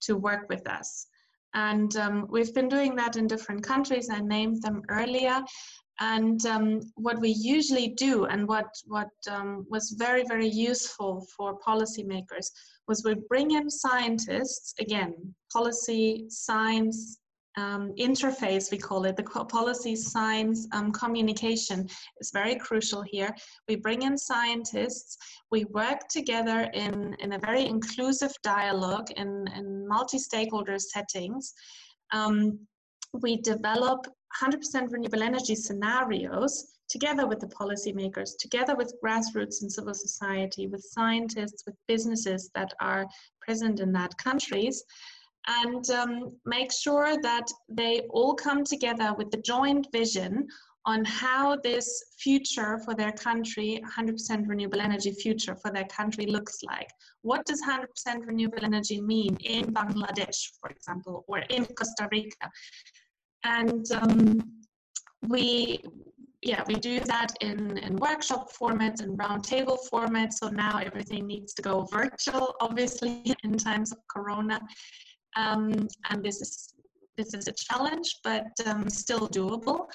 to 0.00 0.16
work 0.16 0.48
with 0.48 0.66
us. 0.68 1.06
And 1.54 1.96
um, 1.96 2.26
we've 2.28 2.52
been 2.52 2.68
doing 2.68 2.94
that 2.96 3.16
in 3.16 3.26
different 3.26 3.62
countries. 3.62 4.10
I 4.10 4.20
named 4.20 4.62
them 4.62 4.82
earlier. 4.88 5.40
And 6.00 6.44
um, 6.46 6.80
what 6.96 7.20
we 7.20 7.30
usually 7.30 7.88
do, 7.88 8.24
and 8.24 8.48
what, 8.48 8.66
what 8.86 9.10
um, 9.30 9.64
was 9.70 9.94
very, 9.96 10.24
very 10.26 10.48
useful 10.48 11.24
for 11.36 11.58
policymakers, 11.60 12.50
was 12.88 13.04
we 13.04 13.14
bring 13.28 13.52
in 13.52 13.70
scientists, 13.70 14.74
again, 14.80 15.14
policy, 15.52 16.26
science, 16.28 17.20
um, 17.56 17.92
interface, 17.98 18.70
we 18.70 18.78
call 18.78 19.04
it, 19.04 19.16
the 19.16 19.22
policy 19.22 19.94
science 19.94 20.66
um, 20.72 20.90
communication 20.92 21.88
is 22.20 22.30
very 22.32 22.56
crucial 22.56 23.02
here. 23.02 23.34
We 23.68 23.76
bring 23.76 24.02
in 24.02 24.18
scientists, 24.18 25.16
we 25.50 25.64
work 25.66 26.08
together 26.08 26.70
in, 26.74 27.14
in 27.20 27.34
a 27.34 27.38
very 27.38 27.66
inclusive 27.66 28.32
dialogue 28.42 29.10
in, 29.16 29.46
in 29.56 29.86
multi-stakeholder 29.86 30.78
settings. 30.78 31.54
Um, 32.12 32.58
we 33.12 33.36
develop 33.36 34.06
100% 34.42 34.90
renewable 34.90 35.22
energy 35.22 35.54
scenarios 35.54 36.74
together 36.88 37.26
with 37.26 37.40
the 37.40 37.46
policymakers, 37.46 38.32
together 38.38 38.74
with 38.76 38.94
grassroots 39.02 39.62
and 39.62 39.72
civil 39.72 39.94
society, 39.94 40.66
with 40.66 40.82
scientists, 40.82 41.62
with 41.66 41.76
businesses 41.88 42.50
that 42.54 42.74
are 42.80 43.06
present 43.40 43.80
in 43.80 43.92
that 43.92 44.16
countries 44.18 44.84
and 45.46 45.88
um, 45.90 46.36
make 46.46 46.72
sure 46.72 47.16
that 47.22 47.46
they 47.68 48.00
all 48.10 48.34
come 48.34 48.64
together 48.64 49.14
with 49.16 49.30
the 49.30 49.38
joint 49.38 49.86
vision 49.92 50.48
on 50.86 51.04
how 51.04 51.56
this 51.56 52.04
future 52.18 52.78
for 52.84 52.94
their 52.94 53.12
country, 53.12 53.82
100% 53.98 54.46
renewable 54.46 54.80
energy 54.80 55.12
future 55.12 55.56
for 55.56 55.70
their 55.70 55.84
country 55.84 56.26
looks 56.26 56.58
like. 56.62 56.88
What 57.22 57.44
does 57.46 57.62
100% 57.62 57.86
renewable 58.26 58.64
energy 58.64 59.00
mean 59.00 59.36
in 59.44 59.72
Bangladesh, 59.72 60.50
for 60.60 60.68
example, 60.70 61.24
or 61.26 61.38
in 61.38 61.64
Costa 61.64 62.08
Rica? 62.12 62.50
And 63.44 63.90
um, 63.92 64.52
we, 65.26 65.82
yeah, 66.42 66.62
we 66.68 66.74
do 66.74 67.00
that 67.00 67.32
in, 67.40 67.78
in 67.78 67.96
workshop 67.96 68.52
formats 68.52 69.00
and 69.00 69.18
roundtable 69.18 69.78
formats. 69.90 70.34
So 70.34 70.48
now 70.48 70.78
everything 70.78 71.26
needs 71.26 71.54
to 71.54 71.62
go 71.62 71.86
virtual, 71.90 72.54
obviously, 72.60 73.34
in 73.42 73.56
times 73.56 73.92
of 73.92 73.98
Corona. 74.10 74.60
Um, 75.36 75.88
and 76.10 76.24
this 76.24 76.40
is 76.40 76.74
this 77.16 77.32
is 77.34 77.46
a 77.48 77.52
challenge, 77.52 78.16
but 78.24 78.46
um, 78.66 78.88
still 78.90 79.28
doable. 79.28 79.86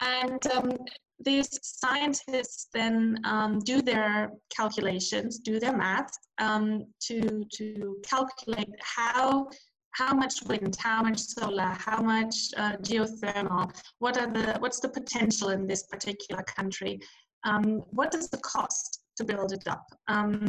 And 0.00 0.46
um, 0.52 0.72
these 1.18 1.58
scientists 1.62 2.68
then 2.72 3.18
um, 3.24 3.58
do 3.60 3.82
their 3.82 4.30
calculations, 4.54 5.38
do 5.38 5.58
their 5.58 5.76
math 5.76 6.12
um, 6.38 6.86
to 7.00 7.44
to 7.54 7.96
calculate 8.04 8.70
how 8.82 9.48
how 9.92 10.12
much 10.12 10.42
wind, 10.42 10.76
how 10.78 11.02
much 11.02 11.18
solar, 11.18 11.72
how 11.78 12.02
much 12.02 12.36
uh, 12.58 12.76
geothermal, 12.82 13.74
what 13.98 14.18
are 14.18 14.30
the 14.30 14.56
what's 14.58 14.80
the 14.80 14.88
potential 14.88 15.50
in 15.50 15.66
this 15.66 15.84
particular 15.84 16.42
country, 16.42 17.00
um, 17.44 17.82
what 17.90 18.14
is 18.14 18.28
the 18.28 18.38
cost 18.38 19.00
to 19.16 19.24
build 19.24 19.52
it 19.52 19.66
up, 19.66 19.86
um, 20.08 20.48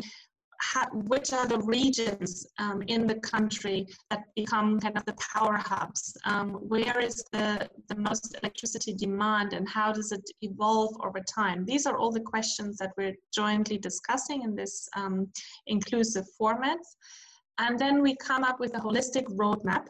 which 0.93 1.33
are 1.33 1.47
the 1.47 1.59
regions 1.59 2.47
um, 2.57 2.81
in 2.87 3.05
the 3.07 3.15
country 3.15 3.87
that 4.09 4.23
become 4.35 4.79
kind 4.79 4.97
of 4.97 5.05
the 5.05 5.15
power 5.33 5.57
hubs? 5.57 6.17
Um, 6.25 6.53
where 6.53 6.99
is 6.99 7.23
the, 7.31 7.69
the 7.87 7.95
most 7.95 8.35
electricity 8.41 8.93
demand 8.93 9.53
and 9.53 9.67
how 9.69 9.91
does 9.91 10.11
it 10.11 10.27
evolve 10.41 10.95
over 11.03 11.19
time? 11.19 11.65
These 11.65 11.85
are 11.85 11.97
all 11.97 12.11
the 12.11 12.21
questions 12.21 12.77
that 12.77 12.93
we're 12.97 13.15
jointly 13.33 13.77
discussing 13.77 14.43
in 14.43 14.55
this 14.55 14.87
um, 14.95 15.27
inclusive 15.67 16.25
format. 16.37 16.79
And 17.59 17.77
then 17.79 18.01
we 18.01 18.15
come 18.15 18.43
up 18.43 18.59
with 18.59 18.75
a 18.75 18.79
holistic 18.79 19.25
roadmap 19.35 19.85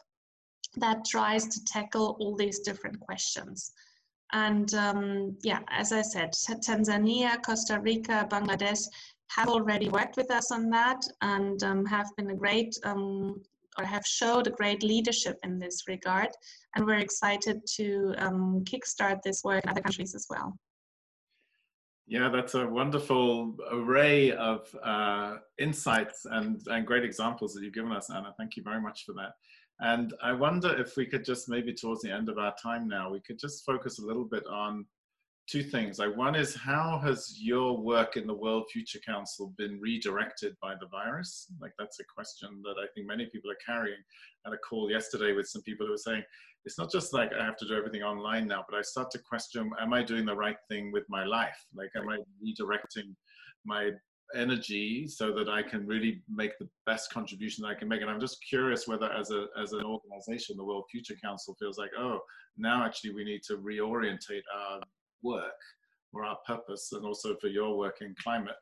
that 0.77 1.05
tries 1.05 1.47
to 1.47 1.63
tackle 1.65 2.17
all 2.19 2.35
these 2.35 2.59
different 2.59 2.99
questions. 2.99 3.71
And 4.33 4.73
um, 4.73 5.37
yeah, 5.43 5.59
as 5.69 5.91
I 5.93 6.01
said, 6.01 6.33
Tanzania, 6.33 7.41
Costa 7.43 7.79
Rica, 7.79 8.27
Bangladesh 8.29 8.83
have 9.29 9.49
already 9.49 9.89
worked 9.89 10.17
with 10.17 10.31
us 10.31 10.51
on 10.51 10.69
that 10.69 11.01
and 11.21 11.61
um, 11.63 11.85
have 11.85 12.07
been 12.17 12.29
a 12.29 12.35
great 12.35 12.73
um, 12.83 13.41
or 13.77 13.85
have 13.85 14.05
showed 14.05 14.47
a 14.47 14.51
great 14.51 14.83
leadership 14.83 15.37
in 15.43 15.59
this 15.59 15.83
regard. 15.87 16.29
And 16.75 16.85
we're 16.85 16.95
excited 16.95 17.61
to 17.75 18.13
um, 18.17 18.63
kickstart 18.65 19.21
this 19.21 19.43
work 19.43 19.63
in 19.63 19.69
other 19.69 19.81
countries 19.81 20.15
as 20.15 20.25
well. 20.29 20.57
Yeah, 22.07 22.29
that's 22.29 22.55
a 22.55 22.65
wonderful 22.65 23.55
array 23.69 24.31
of 24.31 24.73
uh, 24.81 25.37
insights 25.59 26.25
and, 26.25 26.61
and 26.67 26.87
great 26.87 27.03
examples 27.03 27.53
that 27.53 27.63
you've 27.63 27.73
given 27.73 27.91
us, 27.91 28.09
Anna. 28.09 28.33
Thank 28.37 28.55
you 28.55 28.63
very 28.63 28.81
much 28.81 29.03
for 29.05 29.13
that. 29.13 29.33
And 29.79 30.13
I 30.23 30.31
wonder 30.31 30.73
if 30.79 30.95
we 30.95 31.05
could 31.05 31.25
just 31.25 31.49
maybe 31.49 31.73
towards 31.73 32.01
the 32.01 32.11
end 32.11 32.29
of 32.29 32.37
our 32.37 32.55
time 32.61 32.87
now, 32.87 33.11
we 33.11 33.19
could 33.19 33.37
just 33.37 33.65
focus 33.65 33.99
a 33.99 34.05
little 34.05 34.23
bit 34.23 34.45
on 34.47 34.85
two 35.47 35.63
things. 35.63 35.97
Like 35.99 36.15
one 36.15 36.35
is 36.35 36.55
how 36.55 36.99
has 37.03 37.37
your 37.39 37.77
work 37.77 38.17
in 38.17 38.27
the 38.27 38.33
World 38.33 38.65
Future 38.71 38.99
Council 38.99 39.53
been 39.57 39.79
redirected 39.79 40.55
by 40.61 40.75
the 40.79 40.87
virus? 40.87 41.47
Like 41.61 41.71
that's 41.79 41.99
a 41.99 42.03
question 42.03 42.61
that 42.63 42.75
I 42.81 42.87
think 42.93 43.07
many 43.07 43.27
people 43.27 43.49
are 43.51 43.65
carrying. 43.65 43.99
I 44.45 44.49
had 44.49 44.53
a 44.53 44.57
call 44.57 44.91
yesterday 44.91 45.33
with 45.33 45.47
some 45.47 45.61
people 45.63 45.85
who 45.85 45.93
were 45.93 45.97
saying, 45.97 46.23
it's 46.65 46.77
not 46.77 46.91
just 46.91 47.13
like 47.13 47.31
I 47.33 47.45
have 47.45 47.57
to 47.57 47.67
do 47.67 47.75
everything 47.75 48.03
online 48.03 48.47
now, 48.47 48.65
but 48.69 48.77
I 48.77 48.81
start 48.81 49.09
to 49.11 49.19
question, 49.19 49.71
am 49.79 49.93
I 49.93 50.03
doing 50.03 50.25
the 50.25 50.35
right 50.35 50.57
thing 50.69 50.91
with 50.91 51.05
my 51.07 51.23
life? 51.23 51.57
Like, 51.73 51.91
am 51.95 52.09
I 52.09 52.17
redirecting 52.43 53.15
my 53.65 53.91
energy 54.35 55.07
so 55.07 55.31
that 55.33 55.49
I 55.49 55.61
can 55.63 55.85
really 55.85 56.21
make 56.29 56.57
the 56.59 56.67
best 56.85 57.11
contribution 57.11 57.61
that 57.61 57.69
I 57.69 57.75
can 57.75 57.87
make. 57.87 58.01
And 58.01 58.09
I'm 58.09 58.19
just 58.19 58.43
curious 58.47 58.87
whether, 58.87 59.11
as 59.13 59.31
a 59.31 59.45
as 59.61 59.73
an 59.73 59.83
organization, 59.83 60.57
the 60.57 60.63
World 60.63 60.85
Future 60.91 61.15
Council 61.23 61.55
feels 61.59 61.77
like, 61.77 61.91
oh, 61.97 62.19
now 62.57 62.85
actually 62.85 63.13
we 63.13 63.23
need 63.23 63.41
to 63.43 63.57
reorientate 63.57 64.41
our 64.53 64.81
work 65.23 65.59
or 66.13 66.25
our 66.25 66.37
purpose 66.45 66.91
and 66.93 67.05
also 67.05 67.35
for 67.35 67.47
your 67.47 67.77
work 67.77 67.97
in 68.01 68.15
climate. 68.21 68.55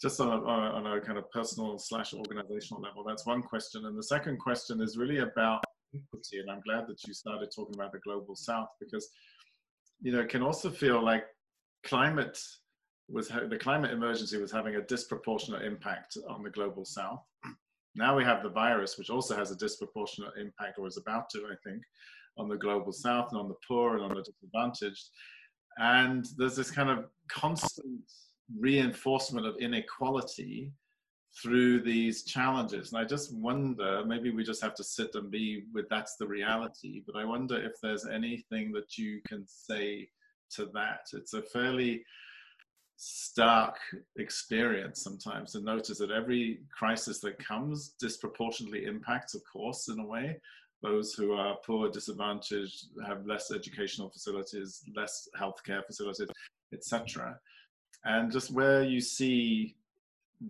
Just 0.00 0.20
on 0.20 0.28
a, 0.28 0.42
on 0.42 0.86
a 0.86 1.00
kind 1.00 1.18
of 1.18 1.30
personal 1.30 1.78
slash 1.78 2.12
organizational 2.12 2.82
level 2.82 3.04
that's 3.06 3.26
one 3.26 3.42
question. 3.42 3.86
And 3.86 3.96
the 3.96 4.02
second 4.02 4.38
question 4.38 4.80
is 4.80 4.96
really 4.96 5.18
about 5.18 5.62
equity. 5.94 6.38
And 6.40 6.50
i'm 6.50 6.62
glad 6.62 6.86
that 6.88 7.06
you 7.06 7.14
started 7.14 7.50
talking 7.54 7.74
about 7.74 7.92
the 7.92 7.98
global 7.98 8.34
south 8.34 8.68
because 8.80 9.08
you 10.00 10.12
know 10.12 10.20
it 10.20 10.28
can 10.28 10.42
also 10.42 10.70
feel 10.70 11.04
like 11.04 11.24
climate 11.84 12.38
was 13.08 13.28
the 13.28 13.58
climate 13.60 13.90
emergency 13.90 14.40
was 14.40 14.50
having 14.50 14.76
a 14.76 14.82
disproportionate 14.82 15.62
impact 15.62 16.16
on 16.28 16.42
the 16.42 16.50
global 16.50 16.84
south. 16.84 17.20
Now 17.94 18.16
we 18.16 18.24
have 18.24 18.42
the 18.42 18.48
virus 18.48 18.96
which 18.96 19.10
also 19.10 19.36
has 19.36 19.50
a 19.50 19.56
disproportionate 19.56 20.32
impact 20.40 20.78
or 20.78 20.86
is 20.86 20.96
about 20.96 21.28
to 21.30 21.40
i 21.46 21.56
think 21.68 21.82
on 22.38 22.48
the 22.48 22.56
global 22.56 22.92
south 22.92 23.28
and 23.30 23.40
on 23.40 23.48
the 23.48 23.54
poor 23.68 23.96
and 23.96 24.04
on 24.04 24.14
the 24.14 24.22
disadvantaged 24.22 25.08
and 25.78 26.26
there's 26.36 26.56
this 26.56 26.70
kind 26.70 26.90
of 26.90 27.06
constant 27.28 28.02
reinforcement 28.58 29.46
of 29.46 29.56
inequality 29.58 30.72
through 31.40 31.80
these 31.80 32.24
challenges. 32.24 32.92
And 32.92 33.00
I 33.00 33.04
just 33.04 33.34
wonder, 33.34 34.04
maybe 34.04 34.30
we 34.30 34.44
just 34.44 34.62
have 34.62 34.74
to 34.74 34.84
sit 34.84 35.14
and 35.14 35.30
be 35.30 35.64
with 35.72 35.88
that's 35.88 36.16
the 36.16 36.26
reality, 36.26 37.02
but 37.06 37.16
I 37.16 37.24
wonder 37.24 37.56
if 37.56 37.80
there's 37.80 38.06
anything 38.06 38.72
that 38.72 38.98
you 38.98 39.20
can 39.26 39.44
say 39.46 40.10
to 40.56 40.66
that. 40.74 41.08
It's 41.14 41.32
a 41.32 41.42
fairly 41.42 42.04
stark 42.96 43.78
experience 44.16 45.02
sometimes 45.02 45.52
to 45.52 45.60
notice 45.60 45.98
that 45.98 46.10
every 46.10 46.60
crisis 46.70 47.18
that 47.20 47.38
comes 47.44 47.94
disproportionately 47.98 48.84
impacts, 48.84 49.34
of 49.34 49.42
course, 49.50 49.88
in 49.88 49.98
a 49.98 50.06
way, 50.06 50.38
those 50.82 51.14
who 51.14 51.32
are 51.32 51.56
poor, 51.64 51.88
disadvantaged, 51.88 52.86
have 53.06 53.24
less 53.26 53.52
educational 53.52 54.10
facilities, 54.10 54.82
less 54.94 55.28
healthcare 55.38 55.84
facilities, 55.86 56.28
etc. 56.72 57.38
And 58.04 58.32
just 58.32 58.50
where 58.50 58.82
you 58.82 59.00
see 59.00 59.76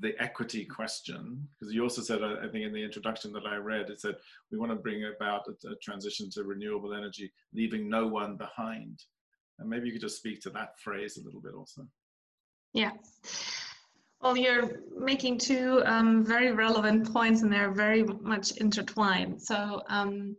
the 0.01 0.15
equity 0.19 0.65
question, 0.65 1.47
because 1.61 1.75
you 1.75 1.83
also 1.83 2.01
said, 2.01 2.23
I 2.23 2.49
think 2.49 2.65
in 2.65 2.73
the 2.73 2.83
introduction 2.83 3.33
that 3.35 3.47
I 3.47 3.57
read, 3.57 3.91
it 3.91 4.01
said 4.01 4.17
we 4.51 4.59
want 4.59 4.73
to 4.73 4.77
bring 4.77 5.05
about 5.05 5.47
a, 5.49 5.69
a 5.69 5.77
transition 5.77 6.31
to 6.31 6.45
renewable 6.45 6.95
energy, 6.95 7.31
leaving 7.53 7.89
no 7.89 8.07
one 8.07 8.37
behind. 8.37 9.03
And 9.59 9.69
maybe 9.69 9.87
you 9.87 9.93
could 9.93 10.01
just 10.01 10.17
speak 10.17 10.41
to 10.43 10.51
that 10.51 10.79
phrase 10.81 11.19
a 11.19 11.25
little 11.25 11.41
bit 11.41 11.55
also. 11.55 11.87
Yeah. 12.73 12.93
Well, 14.23 14.37
you're 14.37 14.83
making 14.97 15.39
two 15.39 15.83
um, 15.85 16.25
very 16.25 16.53
relevant 16.53 17.13
points 17.13 17.43
and 17.43 17.53
they're 17.53 17.73
very 17.73 18.05
much 18.05 18.53
intertwined. 18.53 19.43
So 19.43 19.83
um, 19.89 20.37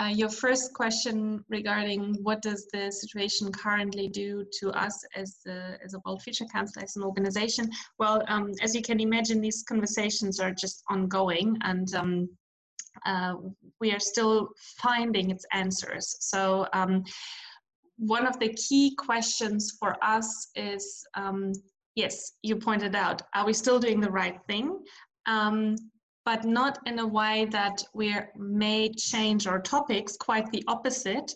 uh, 0.00 0.06
your 0.06 0.30
first 0.30 0.72
question 0.72 1.44
regarding 1.50 2.14
what 2.22 2.40
does 2.40 2.68
the 2.72 2.90
situation 2.90 3.52
currently 3.52 4.08
do 4.08 4.46
to 4.60 4.70
us 4.70 5.04
as 5.14 5.40
a, 5.46 5.76
as 5.84 5.92
a 5.92 6.00
World 6.06 6.22
Future 6.22 6.46
Council, 6.46 6.82
as 6.82 6.96
an 6.96 7.02
organization? 7.02 7.70
Well, 7.98 8.22
um, 8.28 8.52
as 8.62 8.74
you 8.74 8.80
can 8.80 8.98
imagine, 8.98 9.42
these 9.42 9.62
conversations 9.62 10.40
are 10.40 10.52
just 10.52 10.82
ongoing 10.88 11.58
and 11.64 11.94
um, 11.94 12.28
uh, 13.04 13.34
we 13.78 13.92
are 13.92 14.00
still 14.00 14.48
finding 14.78 15.30
its 15.30 15.44
answers. 15.52 16.16
So 16.20 16.66
um, 16.72 17.04
one 17.98 18.26
of 18.26 18.38
the 18.38 18.54
key 18.54 18.94
questions 18.96 19.76
for 19.78 20.02
us 20.02 20.48
is 20.54 21.04
um, 21.14 21.52
yes, 21.98 22.32
you 22.42 22.54
pointed 22.56 22.94
out, 22.94 23.20
are 23.34 23.44
we 23.44 23.52
still 23.52 23.80
doing 23.80 24.00
the 24.00 24.10
right 24.10 24.38
thing? 24.46 24.78
Um, 25.26 25.76
but 26.24 26.44
not 26.44 26.78
in 26.86 26.98
a 27.00 27.06
way 27.06 27.46
that 27.50 27.82
we 27.92 28.14
may 28.36 28.90
change 28.90 29.46
our 29.46 29.60
topics, 29.60 30.16
quite 30.16 30.48
the 30.52 30.62
opposite. 30.68 31.32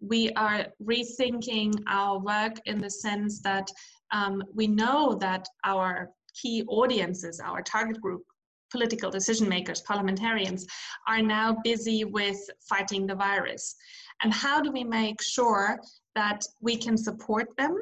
We 0.00 0.30
are 0.32 0.66
rethinking 0.82 1.72
our 1.88 2.18
work 2.18 2.54
in 2.64 2.80
the 2.80 2.90
sense 2.90 3.40
that 3.42 3.68
um, 4.12 4.42
we 4.54 4.66
know 4.66 5.14
that 5.20 5.46
our 5.64 6.10
key 6.40 6.64
audiences, 6.68 7.40
our 7.40 7.60
target 7.62 8.00
group, 8.00 8.22
political 8.70 9.10
decision 9.10 9.48
makers, 9.48 9.80
parliamentarians, 9.82 10.66
are 11.08 11.22
now 11.22 11.56
busy 11.62 12.04
with 12.04 12.38
fighting 12.68 13.06
the 13.06 13.14
virus. 13.14 13.74
And 14.22 14.32
how 14.32 14.62
do 14.62 14.70
we 14.72 14.84
make 14.84 15.20
sure 15.22 15.78
that 16.14 16.40
we 16.60 16.76
can 16.76 16.96
support 16.96 17.48
them 17.58 17.78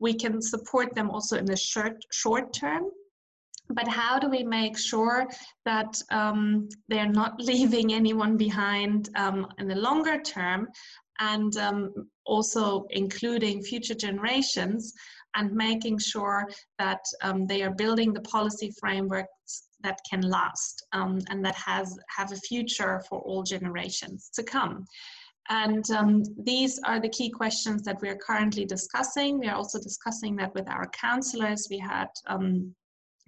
we 0.00 0.14
can 0.14 0.40
support 0.42 0.94
them 0.94 1.10
also 1.10 1.36
in 1.36 1.44
the 1.44 1.56
short 1.56 2.04
short 2.12 2.52
term. 2.52 2.84
But 3.72 3.86
how 3.86 4.18
do 4.18 4.28
we 4.28 4.42
make 4.42 4.76
sure 4.76 5.28
that 5.64 5.94
um, 6.10 6.68
they're 6.88 7.08
not 7.08 7.40
leaving 7.50 7.92
anyone 7.92 8.36
behind 8.36 9.10
um, 9.14 9.46
in 9.58 9.68
the 9.68 9.76
longer 9.76 10.20
term 10.20 10.68
and 11.20 11.56
um, 11.56 11.92
also 12.26 12.86
including 12.90 13.62
future 13.62 13.94
generations 13.94 14.92
and 15.36 15.52
making 15.52 15.98
sure 15.98 16.48
that 16.78 17.00
um, 17.22 17.46
they 17.46 17.62
are 17.62 17.70
building 17.70 18.12
the 18.12 18.22
policy 18.22 18.72
frameworks 18.80 19.68
that 19.82 19.98
can 20.08 20.22
last 20.22 20.86
um, 20.92 21.18
and 21.28 21.44
that 21.44 21.54
has 21.54 21.96
have 22.16 22.32
a 22.32 22.36
future 22.36 23.00
for 23.08 23.20
all 23.20 23.42
generations 23.42 24.30
to 24.34 24.42
come 24.42 24.84
and 25.50 25.90
um, 25.90 26.22
these 26.44 26.78
are 26.84 27.00
the 27.00 27.08
key 27.08 27.28
questions 27.28 27.82
that 27.82 28.00
we 28.00 28.08
are 28.08 28.16
currently 28.16 28.64
discussing. 28.64 29.38
We 29.38 29.48
are 29.48 29.56
also 29.56 29.80
discussing 29.80 30.36
that 30.36 30.54
with 30.54 30.68
our 30.68 30.88
counselors. 30.90 31.66
We 31.68 31.78
had 31.78 32.06
um, 32.28 32.72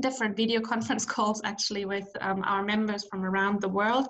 different 0.01 0.37
video 0.37 0.61
conference 0.73 1.05
calls 1.05 1.43
actually 1.45 1.85
with 1.85 2.07
um, 2.21 2.43
our 2.45 2.63
members 2.63 3.05
from 3.11 3.25
around 3.25 3.61
the 3.61 3.69
world. 3.69 4.07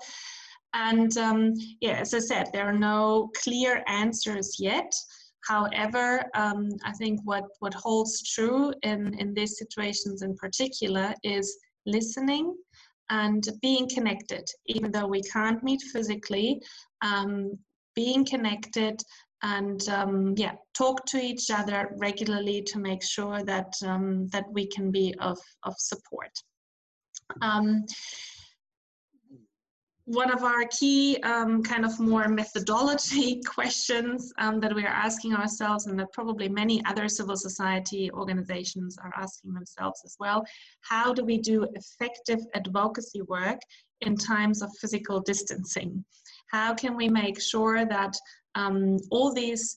And 0.75 1.15
um, 1.17 1.53
yeah, 1.81 1.99
as 1.99 2.13
I 2.13 2.19
said, 2.19 2.49
there 2.53 2.67
are 2.67 2.77
no 2.77 3.31
clear 3.35 3.83
answers 3.87 4.57
yet. 4.59 4.93
However, 5.47 6.23
um, 6.35 6.69
I 6.85 6.91
think 6.93 7.19
what, 7.23 7.45
what 7.59 7.73
holds 7.73 8.31
true 8.31 8.73
in, 8.83 9.15
in 9.19 9.33
these 9.33 9.57
situations 9.57 10.21
in 10.21 10.35
particular 10.35 11.15
is 11.23 11.57
listening 11.87 12.55
and 13.09 13.43
being 13.61 13.89
connected. 13.89 14.47
Even 14.67 14.91
though 14.91 15.07
we 15.07 15.21
can't 15.23 15.63
meet 15.63 15.81
physically, 15.81 16.61
um, 17.01 17.57
being 17.95 18.25
connected 18.25 19.01
and 19.43 19.87
um, 19.89 20.33
yeah 20.37 20.53
talk 20.73 21.05
to 21.05 21.17
each 21.17 21.51
other 21.51 21.93
regularly 21.97 22.61
to 22.61 22.79
make 22.79 23.03
sure 23.03 23.43
that 23.43 23.73
um, 23.85 24.27
that 24.27 24.45
we 24.51 24.65
can 24.65 24.89
be 24.91 25.13
of, 25.19 25.37
of 25.63 25.75
support. 25.77 26.31
Um, 27.41 27.85
one 30.05 30.31
of 30.31 30.43
our 30.43 30.65
key 30.65 31.17
um, 31.23 31.63
kind 31.63 31.85
of 31.85 31.97
more 31.97 32.27
methodology 32.27 33.41
questions 33.47 34.33
um, 34.37 34.59
that 34.59 34.75
we 34.75 34.83
are 34.83 34.87
asking 34.87 35.33
ourselves 35.33 35.87
and 35.87 35.97
that 35.97 36.11
probably 36.11 36.49
many 36.49 36.83
other 36.85 37.07
civil 37.07 37.37
society 37.37 38.11
organizations 38.11 38.97
are 38.97 39.13
asking 39.15 39.53
themselves 39.53 40.01
as 40.03 40.17
well 40.19 40.43
how 40.81 41.13
do 41.13 41.23
we 41.23 41.37
do 41.37 41.65
effective 41.75 42.39
advocacy 42.53 43.21
work 43.23 43.61
in 44.01 44.17
times 44.17 44.61
of 44.61 44.69
physical 44.81 45.21
distancing 45.21 46.03
how 46.53 46.73
can 46.73 46.95
we 46.95 47.09
make 47.09 47.41
sure 47.41 47.83
that 47.85 48.15
um, 48.55 48.97
all 49.09 49.33
these 49.33 49.75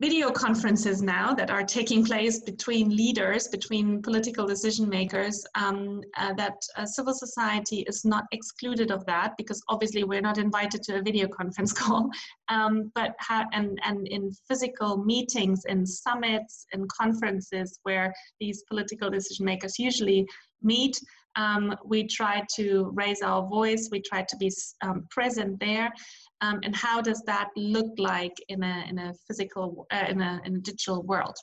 video 0.00 0.28
conferences 0.28 1.00
now 1.00 1.32
that 1.32 1.50
are 1.50 1.62
taking 1.62 2.04
place 2.04 2.40
between 2.40 2.94
leaders, 2.94 3.46
between 3.46 4.02
political 4.02 4.44
decision 4.44 4.88
makers, 4.88 5.46
um, 5.54 6.02
uh, 6.16 6.32
that 6.34 6.56
uh, 6.76 6.84
civil 6.84 7.14
society 7.14 7.84
is 7.86 8.04
not 8.04 8.24
excluded 8.32 8.90
of 8.90 9.06
that 9.06 9.34
because 9.38 9.62
obviously 9.68 10.02
we're 10.02 10.20
not 10.20 10.36
invited 10.36 10.82
to 10.82 10.96
a 10.96 11.02
video 11.02 11.28
conference 11.28 11.72
call, 11.80 12.10
um, 12.48 12.90
but 12.96 13.12
and, 13.52 13.78
and 13.84 14.08
in 14.08 14.32
physical 14.48 14.96
meetings, 14.96 15.62
in 15.68 15.86
summits, 15.86 16.66
in 16.72 16.88
conferences 16.88 17.78
where 17.84 18.12
these 18.40 18.64
political 18.68 19.08
decision 19.08 19.46
makers 19.46 19.78
usually 19.78 20.26
meet, 20.60 20.98
um, 21.36 21.74
we 21.84 22.06
try 22.06 22.42
to 22.56 22.90
raise 22.94 23.22
our 23.22 23.46
voice, 23.48 23.88
we 23.90 24.00
try 24.00 24.22
to 24.22 24.36
be 24.36 24.50
um, 24.82 25.06
present 25.10 25.58
there 25.60 25.92
um, 26.40 26.60
and 26.62 26.74
how 26.76 27.00
does 27.00 27.22
that 27.22 27.48
look 27.56 27.92
like 27.98 28.36
in 28.48 28.62
a, 28.62 28.84
in 28.88 28.98
a 28.98 29.14
physical, 29.26 29.86
uh, 29.92 30.04
in, 30.08 30.20
a, 30.20 30.40
in 30.44 30.56
a 30.56 30.60
digital 30.60 31.02
world. 31.02 31.34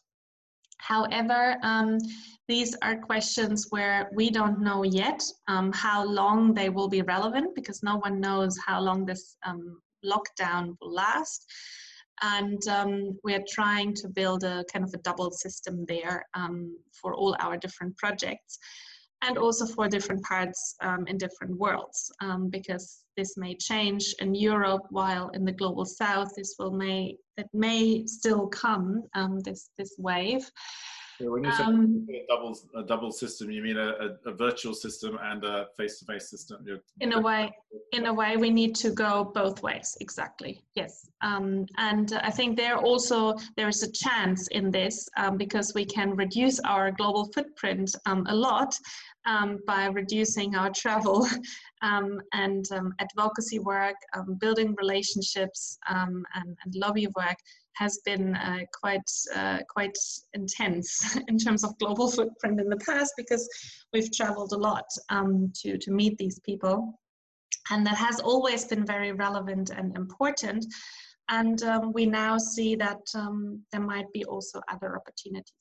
However, 0.78 1.58
um, 1.64 2.00
these 2.48 2.76
are 2.82 2.98
questions 2.98 3.68
where 3.70 4.10
we 4.16 4.30
don't 4.30 4.60
know 4.60 4.84
yet 4.84 5.22
um, 5.48 5.72
how 5.74 6.04
long 6.04 6.54
they 6.54 6.70
will 6.70 6.88
be 6.88 7.04
relevant 7.04 7.54
because 7.56 7.84
no 7.84 7.98
one 7.98 8.20
knows 8.20 8.58
how 8.66 8.82
long 8.82 9.06
this 9.06 9.38
um, 9.46 9.80
lockdown 10.04 10.76
will 10.82 10.94
last. 10.94 11.46
And 12.24 12.68
um, 12.68 13.18
we're 13.24 13.44
trying 13.48 13.94
to 13.96 14.08
build 14.08 14.44
a 14.44 14.64
kind 14.72 14.84
of 14.84 14.94
a 14.94 15.00
double 15.00 15.32
system 15.32 15.86
there 15.88 16.26
um, 16.34 16.78
for 17.00 17.16
all 17.16 17.36
our 17.40 17.58
different 17.58 17.96
projects 17.98 18.60
and 19.22 19.38
also 19.38 19.66
for 19.66 19.88
different 19.88 20.24
parts 20.24 20.76
um, 20.82 21.06
in 21.08 21.18
different 21.18 21.58
worlds 21.58 22.12
um, 22.22 22.50
because 22.50 23.04
this 23.18 23.38
may 23.38 23.56
change 23.56 24.16
in 24.20 24.34
Europe 24.34 24.84
while 24.90 25.30
in 25.30 25.46
the 25.46 25.52
global 25.52 25.86
south 25.86 26.34
this 26.36 26.56
will 26.58 26.72
may 26.72 27.16
that 27.38 27.48
may 27.54 28.06
still 28.06 28.48
come 28.48 29.04
um, 29.14 29.40
this 29.42 29.70
this 29.78 29.96
wave 29.98 30.50
when 31.30 31.44
you 31.44 31.52
say 31.52 31.64
um, 31.64 32.08
a 32.10 32.26
double 32.28 32.58
a 32.76 32.84
double 32.84 33.12
system, 33.12 33.52
you 33.52 33.62
mean 33.62 33.78
a, 33.78 33.90
a, 33.90 34.30
a 34.30 34.34
virtual 34.34 34.74
system 34.74 35.18
and 35.22 35.44
a 35.44 35.68
face-to-face 35.78 36.30
system? 36.30 36.64
You're, 36.66 36.80
in 37.00 37.14
a 37.14 37.22
way, 37.22 37.52
in 37.94 38.06
a 38.08 38.14
way, 38.14 38.38
we 38.38 38.50
need 38.50 38.76
to 38.76 38.92
go 38.92 39.32
both 39.34 39.62
ways. 39.62 39.98
Exactly. 40.02 40.64
Yes. 40.76 41.10
Um, 41.22 41.66
and 41.78 42.14
I 42.24 42.32
think 42.32 42.58
there 42.58 42.78
also 42.78 43.36
there 43.58 43.68
is 43.68 43.84
a 43.84 43.92
chance 43.92 44.48
in 44.50 44.72
this 44.72 45.08
um, 45.18 45.38
because 45.38 45.74
we 45.74 45.86
can 45.86 46.16
reduce 46.16 46.60
our 46.62 46.92
global 46.92 47.26
footprint 47.34 47.96
um, 48.06 48.26
a 48.28 48.36
lot 48.36 48.78
um, 49.26 49.60
by 49.66 49.86
reducing 49.88 50.56
our 50.56 50.70
travel 50.72 51.28
um, 51.82 52.20
and 52.34 52.66
advocacy 53.00 53.60
work, 53.60 53.96
building 54.40 54.76
relationships, 54.80 55.78
and, 55.88 56.26
and 56.36 56.76
lobby 56.76 57.08
work 57.16 57.38
has 57.74 58.00
been 58.06 58.36
uh, 58.36 58.60
quite 58.80 59.10
uh, 59.36 59.60
quite 59.70 59.98
intense 60.34 61.18
in 61.28 61.38
terms 61.38 61.64
of 61.64 61.78
global 61.80 62.10
footprint 62.10 62.60
in 62.60 62.70
the 62.70 62.78
past 62.78 63.14
because 63.18 63.48
we've 63.94 64.12
traveled 64.12 64.54
a 64.54 64.58
lot 64.58 64.86
um, 65.10 65.52
to 65.56 65.78
to 65.78 65.92
meet 65.92 66.18
these 66.18 66.40
people, 66.40 67.00
and 67.70 67.86
that 67.86 67.98
has 67.98 68.20
always 68.20 68.66
been 68.66 68.86
very 68.86 69.12
relevant 69.12 69.70
and 69.70 69.96
important. 69.98 70.66
And 71.30 71.64
um, 71.64 71.94
we 71.94 72.06
now 72.06 72.38
see 72.38 72.76
that 72.76 73.02
um, 73.16 73.62
there 73.72 73.82
might 73.82 74.12
be 74.12 74.26
also 74.26 74.62
other 74.70 74.98
opportunities 74.98 75.54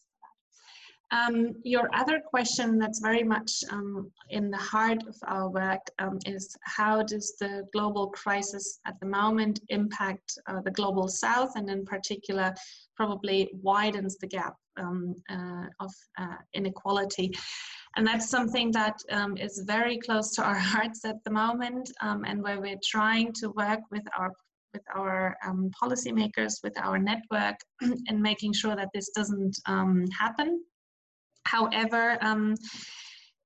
um, 1.12 1.54
your 1.64 1.88
other 1.94 2.20
question 2.20 2.78
that's 2.78 3.00
very 3.00 3.22
much 3.22 3.64
um, 3.70 4.10
in 4.30 4.50
the 4.50 4.56
heart 4.56 5.02
of 5.08 5.16
our 5.26 5.48
work 5.48 5.80
um, 5.98 6.18
is 6.24 6.56
how 6.62 7.02
does 7.02 7.34
the 7.40 7.66
global 7.72 8.08
crisis 8.10 8.78
at 8.86 8.98
the 9.00 9.06
moment 9.06 9.60
impact 9.68 10.38
uh, 10.46 10.60
the 10.64 10.70
global 10.70 11.08
south 11.08 11.56
and 11.56 11.68
in 11.68 11.84
particular 11.84 12.54
probably 12.96 13.50
widens 13.62 14.18
the 14.18 14.26
gap 14.26 14.54
um, 14.78 15.14
uh, 15.30 15.66
of 15.80 15.92
uh, 16.18 16.36
inequality. 16.54 17.32
And 17.96 18.06
that's 18.06 18.30
something 18.30 18.70
that 18.72 18.96
um, 19.10 19.36
is 19.36 19.64
very 19.66 19.98
close 19.98 20.34
to 20.36 20.42
our 20.42 20.58
hearts 20.72 21.04
at 21.04 21.22
the 21.24 21.30
moment 21.30 21.90
um, 22.00 22.24
and 22.24 22.42
where 22.42 22.60
we're 22.60 22.80
trying 22.84 23.32
to 23.40 23.50
work 23.50 23.80
with 23.90 24.04
our 24.18 24.32
with 24.72 24.82
our 24.94 25.36
um, 25.44 25.68
policymakers, 25.82 26.62
with 26.62 26.78
our 26.78 26.96
network, 26.96 27.56
and 27.80 28.22
making 28.22 28.52
sure 28.52 28.76
that 28.76 28.88
this 28.94 29.10
doesn't 29.16 29.58
um, 29.66 30.06
happen. 30.16 30.62
However, 31.50 32.16
um, 32.20 32.54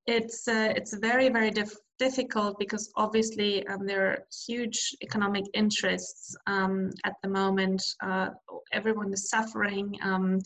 it's 0.07 0.47
uh, 0.47 0.73
it's 0.77 0.95
very 0.99 1.29
very 1.31 1.51
dif- 1.51 1.81
difficult 1.99 2.59
because 2.59 2.91
obviously 2.97 3.67
um, 3.69 3.87
there 3.87 4.07
are 4.07 4.19
huge 4.47 4.79
economic 5.03 5.45
interests 5.55 6.37
um, 6.47 6.91
at 7.05 7.15
the 7.23 7.29
moment. 7.29 7.83
Uh, 8.03 8.29
everyone 8.73 9.13
is 9.13 9.31
suffering. 9.31 9.97
Um, 10.03 10.41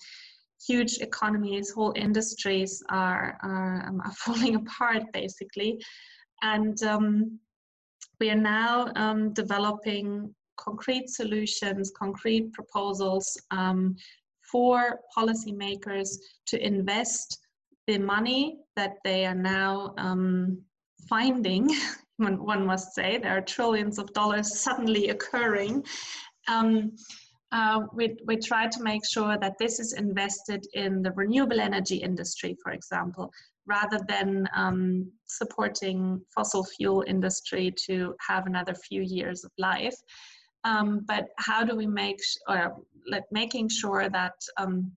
huge 0.66 0.98
economies, 0.98 1.70
whole 1.70 1.94
industries 1.96 2.82
are 2.90 3.38
are, 3.42 3.84
um, 3.88 4.00
are 4.04 4.12
falling 4.12 4.54
apart 4.54 5.02
basically, 5.12 5.82
and 6.42 6.80
um, 6.82 7.38
we 8.20 8.30
are 8.30 8.42
now 8.58 8.74
developing 9.32 10.34
concrete 10.56 11.08
solutions, 11.08 11.92
concrete 11.96 12.52
proposals 12.52 13.40
um, 13.52 13.96
for 14.50 15.00
policymakers 15.16 16.08
to 16.46 16.64
invest 16.64 17.38
the 17.88 17.98
money 17.98 18.60
that 18.76 18.98
they 19.02 19.24
are 19.24 19.34
now 19.34 19.94
um, 19.96 20.60
finding, 21.08 21.68
one 22.18 22.66
must 22.66 22.94
say, 22.94 23.18
there 23.18 23.36
are 23.36 23.40
trillions 23.40 23.98
of 23.98 24.12
dollars 24.12 24.60
suddenly 24.60 25.08
occurring. 25.08 25.82
Um, 26.48 26.92
uh, 27.50 27.80
we, 27.94 28.18
we 28.26 28.36
try 28.36 28.66
to 28.66 28.82
make 28.82 29.00
sure 29.10 29.38
that 29.38 29.56
this 29.58 29.80
is 29.80 29.94
invested 29.94 30.66
in 30.74 31.02
the 31.02 31.12
renewable 31.12 31.60
energy 31.60 31.96
industry, 31.96 32.54
for 32.62 32.72
example, 32.72 33.32
rather 33.66 34.00
than 34.06 34.46
um, 34.54 35.10
supporting 35.26 36.20
fossil 36.34 36.64
fuel 36.64 37.04
industry 37.06 37.72
to 37.86 38.14
have 38.20 38.46
another 38.46 38.74
few 38.74 39.00
years 39.00 39.44
of 39.44 39.50
life. 39.56 39.96
Um, 40.64 41.06
but 41.08 41.28
how 41.38 41.64
do 41.64 41.74
we 41.74 41.86
make 41.86 42.18
or 42.48 42.76
like 43.10 43.24
making 43.32 43.70
sure 43.70 44.10
that 44.10 44.34
um, 44.58 44.92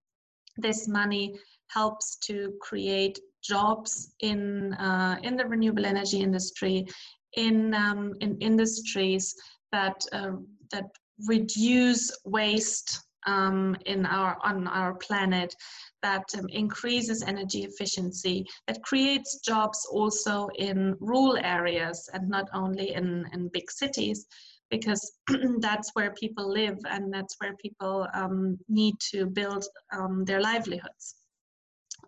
this 0.57 0.89
money 0.89 1.39
helps 1.73 2.17
to 2.17 2.53
create 2.61 3.19
jobs 3.43 4.13
in 4.19 4.73
uh, 4.73 5.17
in 5.23 5.35
the 5.35 5.45
renewable 5.45 5.85
energy 5.85 6.19
industry, 6.19 6.85
in 7.33 7.73
um, 7.73 8.13
in 8.21 8.37
industries 8.39 9.35
that 9.71 10.05
uh, 10.11 10.31
that 10.71 10.85
reduce 11.27 12.11
waste 12.25 12.99
um, 13.27 13.75
in 13.85 14.05
our 14.05 14.37
on 14.43 14.67
our 14.67 14.95
planet, 14.95 15.55
that 16.01 16.25
um, 16.37 16.47
increases 16.49 17.23
energy 17.23 17.63
efficiency, 17.63 18.45
that 18.67 18.83
creates 18.83 19.39
jobs 19.39 19.87
also 19.91 20.47
in 20.55 20.95
rural 20.99 21.37
areas 21.37 22.09
and 22.13 22.29
not 22.29 22.47
only 22.53 22.93
in 22.93 23.25
in 23.33 23.49
big 23.49 23.69
cities 23.71 24.27
because 24.71 25.11
that's 25.59 25.91
where 25.93 26.11
people 26.13 26.49
live 26.49 26.79
and 26.89 27.13
that's 27.13 27.35
where 27.39 27.55
people 27.57 28.07
um, 28.13 28.57
need 28.69 28.95
to 29.11 29.25
build 29.25 29.65
um, 29.91 30.23
their 30.23 30.41
livelihoods. 30.41 31.15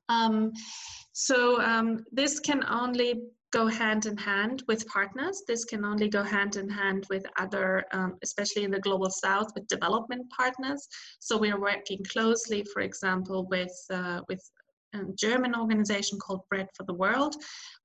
Um, 0.10 0.52
so 1.14 1.62
um, 1.62 2.04
this 2.12 2.40
can 2.40 2.64
only 2.66 3.22
go 3.52 3.68
hand 3.68 4.08
in 4.08 4.18
hand 4.18 4.64
with 4.68 4.86
partners. 4.88 5.44
This 5.48 5.64
can 5.64 5.86
only 5.86 6.10
go 6.10 6.24
hand 6.24 6.56
in 6.56 6.68
hand 6.68 7.06
with 7.10 7.24
other, 7.38 7.86
um, 7.94 8.18
especially 8.24 8.64
in 8.64 8.72
the 8.72 8.80
global 8.80 9.12
south, 9.12 9.48
with 9.54 9.68
development 9.68 10.26
partners. 10.36 10.88
So 11.20 11.38
we 11.38 11.52
are 11.52 11.62
working 11.62 12.04
closely, 12.12 12.66
for 12.74 12.82
example, 12.82 13.46
with 13.50 13.76
uh, 13.92 14.22
with 14.28 14.42
a 14.96 15.04
German 15.16 15.56
organization 15.56 16.20
called 16.20 16.42
Bread 16.50 16.68
for 16.76 16.84
the 16.84 16.94
World. 16.94 17.36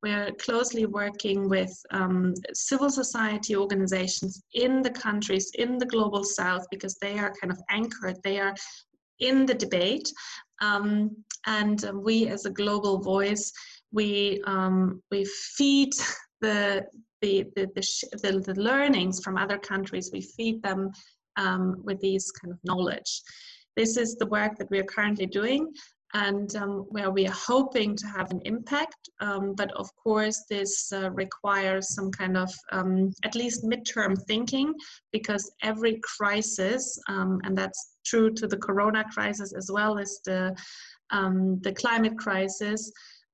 We're 0.02 0.30
closely 0.32 0.86
working 0.86 1.48
with 1.48 1.74
um, 1.90 2.34
civil 2.52 2.90
society 2.90 3.56
organizations 3.56 4.42
in 4.54 4.82
the 4.82 4.90
countries 4.90 5.50
in 5.54 5.78
the 5.78 5.86
global 5.86 6.24
south 6.24 6.66
because 6.70 6.96
they 7.00 7.18
are 7.18 7.32
kind 7.40 7.50
of 7.50 7.60
anchored. 7.70 8.16
They 8.24 8.38
are 8.40 8.54
in 9.20 9.46
the 9.46 9.54
debate. 9.54 10.10
Um, 10.60 11.16
and 11.46 11.84
uh, 11.84 11.92
we, 11.92 12.28
as 12.28 12.44
a 12.44 12.50
global 12.50 12.98
voice, 12.98 13.52
we 13.92 14.42
um, 14.46 15.02
we 15.10 15.24
feed 15.56 15.92
the 16.40 16.84
the 17.22 17.44
the, 17.56 17.66
the, 17.74 18.18
the, 18.22 18.52
the 18.52 18.60
learnings 18.60 19.20
from 19.20 19.36
other 19.36 19.58
countries. 19.58 20.10
We 20.12 20.20
feed 20.20 20.62
them 20.62 20.90
um, 21.36 21.76
with 21.84 22.00
these 22.00 22.30
kind 22.32 22.52
of 22.52 22.58
knowledge. 22.64 23.22
This 23.76 23.96
is 23.96 24.16
the 24.16 24.26
work 24.26 24.56
that 24.58 24.70
we 24.70 24.78
are 24.78 24.84
currently 24.84 25.26
doing 25.26 25.72
and 26.14 26.56
um, 26.56 26.86
where 26.88 27.10
we 27.10 27.26
are 27.26 27.34
hoping 27.34 27.94
to 27.96 28.06
have 28.06 28.30
an 28.30 28.40
impact. 28.44 29.08
Um, 29.20 29.54
but 29.54 29.70
of 29.72 29.88
course, 29.96 30.44
this 30.48 30.92
uh, 30.92 31.10
requires 31.10 31.94
some 31.94 32.10
kind 32.10 32.36
of 32.36 32.50
um, 32.72 33.12
at 33.24 33.34
least 33.34 33.64
midterm 33.64 34.16
thinking 34.26 34.74
because 35.12 35.50
every 35.62 36.00
crisis, 36.02 36.98
um, 37.08 37.40
and 37.44 37.56
that's 37.56 37.96
true 38.06 38.32
to 38.34 38.46
the 38.46 38.56
corona 38.56 39.04
crisis 39.12 39.52
as 39.52 39.70
well 39.70 39.98
as 39.98 40.20
the, 40.24 40.56
um, 41.10 41.60
the 41.60 41.72
climate 41.72 42.16
crisis, 42.18 42.90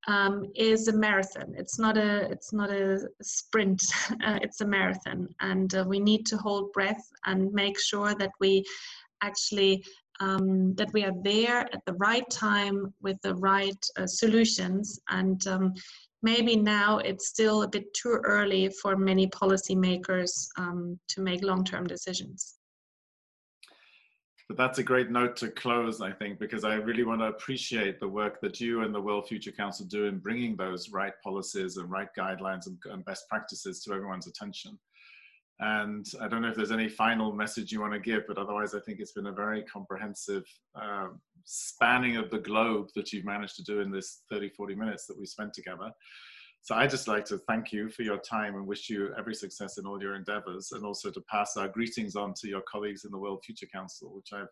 um, 0.07 0.45
is 0.55 0.89
a 0.89 0.93
marathon. 0.93 1.55
It's 1.57 1.79
not 1.79 1.97
a 1.97 2.31
it's 2.31 2.53
not 2.53 2.71
a 2.71 3.09
sprint. 3.23 3.83
Uh, 4.25 4.39
it's 4.43 4.61
a 4.61 4.67
marathon, 4.67 5.29
and 5.41 5.75
uh, 5.75 5.85
we 5.87 5.99
need 5.99 6.25
to 6.27 6.37
hold 6.37 6.73
breath 6.73 7.03
and 7.27 7.53
make 7.53 7.79
sure 7.79 8.15
that 8.15 8.31
we 8.41 8.65
actually 9.23 9.85
um, 10.25 10.75
that 10.75 10.93
we 10.93 11.05
are 11.05 11.17
there 11.23 11.61
at 11.75 11.83
the 11.87 11.95
right 11.95 12.29
time 12.31 12.93
with 13.03 13.21
the 13.23 13.35
right 13.37 13.83
uh, 13.99 14.07
solutions. 14.07 15.01
And 15.11 15.47
um, 15.47 15.75
maybe 16.23 16.57
now 16.57 16.99
it's 16.99 17.29
still 17.29 17.63
a 17.63 17.69
bit 17.69 17.93
too 17.95 18.21
early 18.25 18.71
for 18.81 18.97
many 18.97 19.27
policymakers 19.29 20.33
um, 20.57 20.99
to 21.09 21.21
make 21.21 21.43
long-term 21.43 21.87
decisions. 21.87 22.55
But 24.49 24.59
that's 24.59 24.79
a 24.79 24.83
great 24.83 25.11
note 25.11 25.37
to 25.37 25.49
close, 25.49 26.03
I 26.03 26.13
think, 26.13 26.39
because 26.39 26.65
I 26.65 26.75
really 26.75 27.05
want 27.05 27.23
to 27.23 27.29
appreciate 27.29 27.99
the 27.99 28.09
work 28.09 28.43
that 28.43 28.61
you 28.61 28.83
and 28.83 28.95
the 28.95 29.01
World 29.01 29.27
Future 29.27 29.53
Council 29.53 29.87
do 29.87 30.05
in 30.05 30.19
bringing 30.19 30.55
those 30.55 30.91
right 30.91 31.15
policies 31.23 31.79
and 31.79 31.91
right 31.91 32.09
guidelines 32.17 32.67
and, 32.67 32.77
and 32.93 33.05
best 33.07 33.27
practices 33.31 33.83
to 33.83 33.95
everyone's 33.95 34.27
attention. 34.27 34.79
And 35.61 36.05
I 36.21 36.27
don't 36.27 36.43
know 36.43 36.49
if 36.49 36.57
there's 36.57 36.73
any 36.73 36.89
final 36.89 37.33
message 37.33 37.71
you 37.71 37.81
want 37.81 37.93
to 37.93 38.01
give, 38.01 38.25
but 38.27 38.39
otherwise, 38.39 38.75
I 38.75 38.81
think 38.81 38.99
it's 38.99 39.13
been 39.13 39.29
a 39.29 39.33
very 39.33 39.63
comprehensive 39.63 40.45
uh, 40.75 41.09
spanning 41.45 42.17
of 42.17 42.31
the 42.31 42.39
globe 42.39 42.89
that 42.97 43.13
you've 43.13 43.25
managed 43.25 43.57
to 43.57 43.63
do 43.63 43.81
in 43.81 43.91
this 43.91 44.23
30, 44.31 44.51
40 44.51 44.75
minutes 44.75 45.07
that 45.07 45.19
we 45.19 45.27
spent 45.27 45.55
together. 45.55 45.91
So 46.63 46.75
I'd 46.75 46.91
just 46.91 47.09
like 47.09 47.27
to 47.27 47.39
thank 47.47 47.73
you 47.73 47.91
for 47.91 48.03
your 48.03 48.19
time 48.19 48.57
and 48.57 48.67
wish 48.67 48.89
you 48.89 49.15
every 49.19 49.35
success 49.35 49.77
in 49.77 49.87
all 49.87 50.03
your 50.03 50.17
endeavors, 50.17 50.73
and 50.73 50.85
also 50.85 51.11
to 51.11 51.21
pass 51.31 51.57
our 51.57 51.69
greetings 51.69 52.17
on 52.17 52.33
to 52.41 52.49
your 52.49 52.63
colleagues 52.63 53.05
in 53.05 53.11
the 53.11 53.19
World 53.19 53.43
Future 53.45 53.67
Council, 53.67 54.13
which 54.15 54.33
I've 54.33 54.49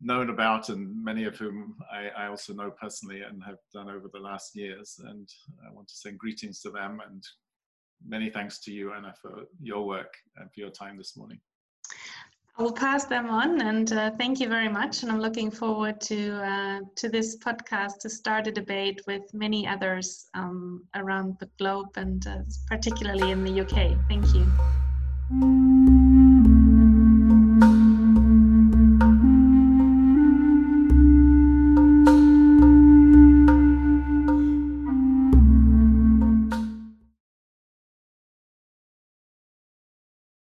known 0.00 0.30
about 0.30 0.68
and 0.68 1.02
many 1.02 1.24
of 1.24 1.36
whom 1.36 1.76
I, 1.92 2.24
I, 2.24 2.26
also 2.28 2.52
know 2.52 2.72
personally 2.72 3.22
and 3.22 3.42
have 3.44 3.58
done 3.72 3.88
over 3.88 4.08
the 4.12 4.18
last 4.18 4.56
years. 4.56 5.00
And 5.04 5.28
I 5.66 5.72
want 5.72 5.88
to 5.88 5.94
send 5.94 6.18
greetings 6.18 6.60
to 6.62 6.70
them 6.70 7.00
and 7.08 7.22
many 8.06 8.30
thanks 8.30 8.60
to 8.60 8.72
you, 8.72 8.92
Anna, 8.92 9.14
for 9.20 9.44
your 9.60 9.86
work 9.86 10.14
and 10.36 10.52
for 10.52 10.60
your 10.60 10.70
time 10.70 10.96
this 10.96 11.16
morning. 11.16 11.40
I 12.58 12.62
will 12.62 12.72
pass 12.72 13.06
them 13.06 13.30
on, 13.30 13.62
and 13.62 13.90
uh, 13.94 14.10
thank 14.18 14.38
you 14.38 14.48
very 14.48 14.68
much. 14.68 15.02
And 15.02 15.10
I'm 15.10 15.20
looking 15.20 15.50
forward 15.50 16.00
to 16.02 16.34
uh, 16.44 16.80
to 16.96 17.08
this 17.08 17.38
podcast 17.38 17.98
to 18.00 18.10
start 18.10 18.46
a 18.46 18.52
debate 18.52 19.00
with 19.06 19.22
many 19.32 19.66
others 19.66 20.26
um, 20.34 20.84
around 20.94 21.38
the 21.38 21.48
globe, 21.58 21.96
and 21.96 22.26
uh, 22.26 22.38
particularly 22.66 23.30
in 23.30 23.42
the 23.42 23.60
UK. 23.62 23.96
Thank 24.08 24.26
you. 24.34 26.11